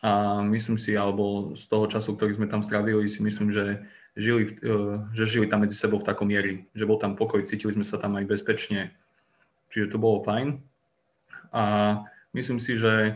A 0.00 0.40
myslím 0.46 0.80
si, 0.80 0.96
alebo 0.96 1.52
z 1.52 1.68
toho 1.68 1.84
času, 1.84 2.16
ktorý 2.16 2.32
sme 2.32 2.48
tam 2.48 2.64
strávili, 2.64 3.04
si 3.10 3.20
myslím, 3.20 3.52
že 3.52 3.84
žili, 4.16 4.56
e, 4.64 4.72
že 5.12 5.28
žili 5.28 5.46
tam 5.52 5.68
medzi 5.68 5.76
sebou 5.76 6.00
v 6.00 6.08
takom 6.08 6.32
mieri, 6.32 6.64
že 6.72 6.88
bol 6.88 6.96
tam 6.96 7.12
pokoj, 7.12 7.44
cítili 7.44 7.76
sme 7.76 7.84
sa 7.84 8.00
tam 8.00 8.16
aj 8.16 8.24
bezpečne, 8.24 8.96
čiže 9.68 9.92
to 9.92 10.00
bolo 10.00 10.24
fajn. 10.24 10.64
A 11.52 11.62
myslím 12.32 12.56
si, 12.64 12.80
že 12.80 12.92
e, 13.04 13.12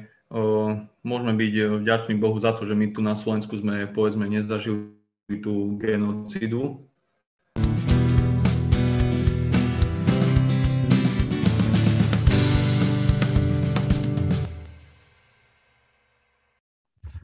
môžeme 1.00 1.32
byť 1.32 1.80
vďační 1.80 2.14
Bohu 2.20 2.36
za 2.36 2.52
to, 2.52 2.68
že 2.68 2.76
my 2.76 2.92
tu 2.92 3.00
na 3.00 3.16
Slovensku 3.16 3.56
sme, 3.56 3.88
povedzme, 3.88 4.28
nezažili 4.28 4.92
tú 5.40 5.80
genocidu, 5.80 6.84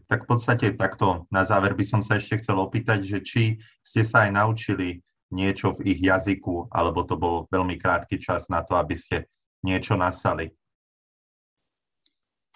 Tak 0.08 0.24
v 0.24 0.28
podstate 0.32 0.72
takto 0.72 1.28
na 1.28 1.44
záver 1.44 1.76
by 1.76 1.84
som 1.84 2.00
sa 2.00 2.16
ešte 2.16 2.40
chcel 2.40 2.56
opýtať, 2.56 3.04
že 3.04 3.18
či 3.20 3.42
ste 3.84 4.00
sa 4.00 4.24
aj 4.24 4.40
naučili 4.40 5.04
niečo 5.28 5.76
v 5.76 5.92
ich 5.92 6.00
jazyku, 6.00 6.72
alebo 6.72 7.04
to 7.04 7.20
bol 7.20 7.44
veľmi 7.52 7.76
krátky 7.76 8.16
čas 8.16 8.48
na 8.48 8.64
to, 8.64 8.80
aby 8.80 8.96
ste 8.96 9.28
niečo 9.60 10.00
nasali. 10.00 10.48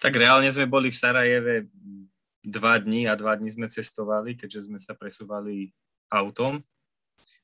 Tak 0.01 0.17
reálne 0.17 0.49
sme 0.49 0.65
boli 0.65 0.89
v 0.89 0.97
Sarajeve 0.97 1.55
dva 2.41 2.81
dní 2.81 3.05
a 3.05 3.13
dva 3.13 3.37
dní 3.37 3.53
sme 3.53 3.69
cestovali, 3.69 4.33
keďže 4.33 4.67
sme 4.67 4.81
sa 4.81 4.97
presúvali 4.97 5.69
autom. 6.09 6.59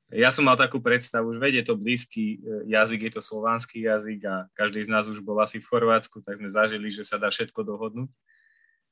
Ja 0.10 0.34
som 0.34 0.50
mal 0.50 0.58
takú 0.58 0.82
predstavu, 0.82 1.30
už 1.30 1.38
vedie 1.38 1.62
to 1.62 1.78
blízky 1.78 2.42
e, 2.42 2.66
jazyk, 2.74 3.08
je 3.08 3.12
to 3.14 3.22
slovanský 3.22 3.86
jazyk 3.86 4.26
a 4.26 4.50
každý 4.58 4.82
z 4.82 4.90
nás 4.90 5.06
už 5.06 5.22
bol 5.22 5.38
asi 5.38 5.62
v 5.62 5.70
Chorvátsku, 5.70 6.26
tak 6.26 6.42
sme 6.42 6.50
zažili, 6.50 6.90
že 6.90 7.06
sa 7.06 7.22
dá 7.22 7.30
všetko 7.30 7.62
dohodnúť 7.62 8.10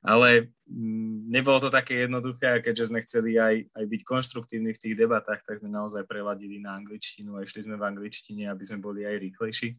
ale 0.07 0.55
mm, 0.71 1.27
nebolo 1.27 1.59
to 1.59 1.67
také 1.67 2.07
jednoduché 2.07 2.63
keďže 2.63 2.87
sme 2.87 3.03
chceli 3.03 3.35
aj, 3.35 3.67
aj 3.75 3.83
byť 3.83 4.01
konštruktívni 4.07 4.71
v 4.71 4.79
tých 4.79 4.95
debatách, 4.95 5.43
tak 5.43 5.59
sme 5.59 5.67
naozaj 5.67 6.07
preladili 6.07 6.63
na 6.63 6.79
angličtinu 6.79 7.35
a 7.35 7.43
išli 7.43 7.67
sme 7.67 7.75
v 7.75 7.83
angličtine, 7.83 8.47
aby 8.47 8.63
sme 8.63 8.79
boli 8.79 9.03
aj 9.03 9.19
rýchlejší. 9.19 9.75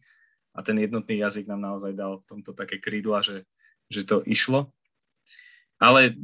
A 0.52 0.60
ten 0.60 0.76
jednotný 0.76 1.24
jazyk 1.24 1.48
nám 1.48 1.64
naozaj 1.64 1.96
dal 1.96 2.20
v 2.20 2.28
tomto 2.28 2.52
také 2.52 2.76
krídla, 2.76 3.24
že, 3.24 3.48
že 3.88 4.04
to 4.04 4.20
išlo. 4.28 4.68
Ale 5.80 6.18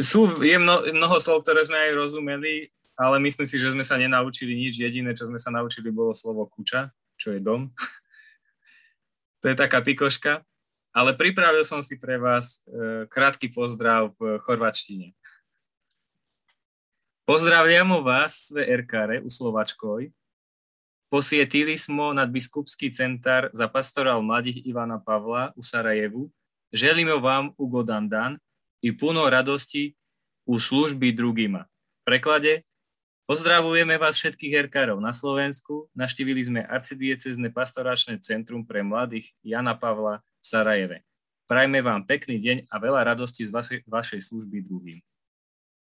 sú, 0.00 0.40
je 0.40 0.56
mno, 0.56 0.82
mnoho 0.90 1.16
slov, 1.20 1.44
ktoré 1.44 1.66
sme 1.68 1.76
aj 1.76 1.92
rozumeli, 1.98 2.72
ale 2.96 3.20
myslím 3.20 3.46
si, 3.46 3.60
že 3.60 3.74
sme 3.74 3.84
sa 3.84 3.98
nenaučili 4.00 4.54
nič. 4.54 4.80
Jediné, 4.80 5.12
čo 5.12 5.28
sme 5.28 5.36
sa 5.36 5.52
naučili, 5.52 5.92
bolo 5.92 6.16
slovo 6.16 6.48
kuča, 6.48 6.88
čo 7.20 7.34
je 7.34 7.40
dom. 7.42 7.68
to 9.44 9.50
je 9.50 9.56
taká 9.58 9.84
pikoška. 9.84 10.46
Ale 10.92 11.16
pripravil 11.16 11.64
som 11.64 11.80
si 11.80 11.96
pre 11.96 12.20
vás 12.20 12.60
e, 12.68 13.08
krátky 13.08 13.48
pozdrav 13.48 14.12
v 14.20 14.36
chorvačtine. 14.44 15.16
Pozdravljamo 17.24 18.04
vas 18.04 18.52
sve 18.52 18.68
erkare 18.68 19.24
u 19.24 19.32
Slovačkoj. 19.32 20.12
Posvietili 21.08 21.80
smo 21.80 22.12
nadbiskupský 22.12 22.92
centar 22.92 23.48
za 23.56 23.68
pastorál 23.68 24.20
mladých 24.20 24.64
Ivana 24.68 25.00
Pavla 25.00 25.52
u 25.56 25.62
Sarajevu. 25.64 26.28
Želíme 26.72 27.16
vám 27.20 27.52
u 27.56 27.68
Godandan 27.68 28.36
i 28.84 28.92
puno 28.92 29.28
radosti 29.30 29.96
u 30.44 30.60
služby 30.60 31.12
drugima. 31.12 31.64
V 32.00 32.04
preklade 32.04 32.64
Pozdravujeme 33.22 33.96
vás 34.02 34.18
všetkých 34.18 34.52
herkárov 34.52 34.98
na 34.98 35.14
Slovensku. 35.14 35.86
Naštívili 35.94 36.42
sme 36.42 36.60
arcidiecezne 36.66 37.54
pastoračné 37.54 38.18
centrum 38.18 38.66
pre 38.66 38.82
mladých 38.82 39.30
Jana 39.46 39.78
Pavla 39.78 40.20
v 40.42 40.44
Sarajeve. 40.44 40.98
Prajme 41.46 41.78
vám 41.84 42.02
pekný 42.02 42.42
deň 42.42 42.56
a 42.66 42.76
veľa 42.82 43.14
radosti 43.14 43.46
z 43.46 43.54
vašej, 43.54 43.78
vašej 43.86 44.20
služby 44.26 44.66
druhým. 44.66 44.98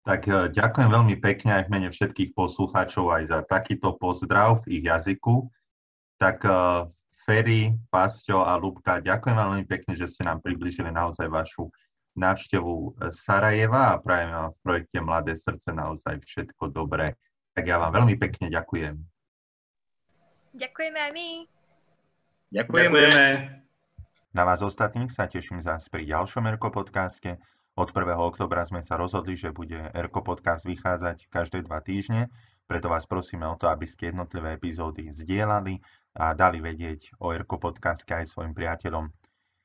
Tak 0.04 0.22
e, 0.28 0.52
ďakujem 0.52 0.90
veľmi 0.90 1.16
pekne 1.20 1.60
aj 1.60 1.64
v 1.68 1.72
mene 1.72 1.90
všetkých 1.92 2.34
poslucháčov 2.36 3.14
aj 3.14 3.24
za 3.30 3.40
takýto 3.46 3.96
pozdrav 3.96 4.64
v 4.66 4.80
ich 4.80 4.84
jazyku. 4.88 5.48
Tak 6.20 6.44
e, 6.44 6.52
Ferry, 7.24 7.78
Pasťo 7.94 8.44
a 8.44 8.58
Lubka, 8.58 9.04
ďakujem 9.04 9.38
veľmi 9.38 9.66
pekne, 9.70 9.94
že 9.94 10.10
ste 10.10 10.26
nám 10.26 10.42
približili 10.42 10.90
naozaj 10.90 11.30
vašu 11.30 11.70
návštevu 12.18 12.74
e, 12.74 12.90
Sarajeva 13.14 13.96
a 13.96 14.02
prajem 14.02 14.34
vám 14.34 14.50
v 14.50 14.60
projekte 14.66 15.00
Mladé 15.00 15.34
srdce 15.38 15.70
naozaj 15.70 16.20
všetko 16.26 16.74
dobré. 16.74 17.14
Tak 17.54 17.64
ja 17.70 17.78
vám 17.78 17.94
veľmi 17.94 18.16
pekne 18.18 18.50
ďakujem. 18.50 18.98
Ďakujeme 20.58 20.98
aj 20.98 21.12
my. 21.14 21.30
Ďakujeme. 22.50 22.98
Ďakujeme. 22.98 23.59
Na 24.30 24.46
vás 24.46 24.62
ostatných 24.62 25.10
sa 25.10 25.26
teším 25.26 25.58
zás 25.58 25.90
pri 25.90 26.06
ďalšom 26.06 26.46
Erko 26.46 26.70
podcaste. 26.70 27.42
Od 27.74 27.90
1. 27.90 28.14
oktobra 28.14 28.62
sme 28.62 28.86
sa 28.86 28.94
rozhodli, 28.94 29.34
že 29.34 29.50
bude 29.50 29.90
Erko 29.90 30.22
podcast 30.22 30.70
vychádzať 30.70 31.34
každé 31.34 31.66
dva 31.66 31.82
týždne, 31.82 32.30
preto 32.70 32.94
vás 32.94 33.10
prosíme 33.10 33.50
o 33.50 33.58
to, 33.58 33.66
aby 33.74 33.90
ste 33.90 34.14
jednotlivé 34.14 34.54
epizódy 34.54 35.10
zdieľali 35.10 35.82
a 36.14 36.38
dali 36.38 36.62
vedieť 36.62 37.18
o 37.18 37.34
Erko 37.34 37.58
podcaste 37.58 38.14
aj 38.14 38.30
svojim 38.30 38.54
priateľom. 38.54 39.10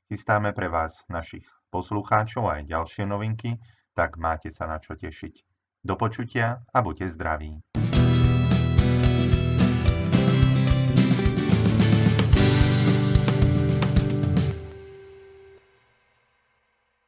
Chystáme 0.09 0.57
pre 0.57 0.73
vás, 0.73 1.05
našich 1.13 1.45
poslucháčov, 1.69 2.49
aj 2.49 2.65
ďalšie 2.65 3.05
novinky, 3.05 3.61
tak 3.93 4.17
máte 4.17 4.49
sa 4.49 4.65
na 4.65 4.81
čo 4.81 4.97
tešiť. 4.97 5.45
Do 5.85 6.01
počutia 6.01 6.65
a 6.73 6.81
buďte 6.81 7.13
zdraví. 7.13 7.61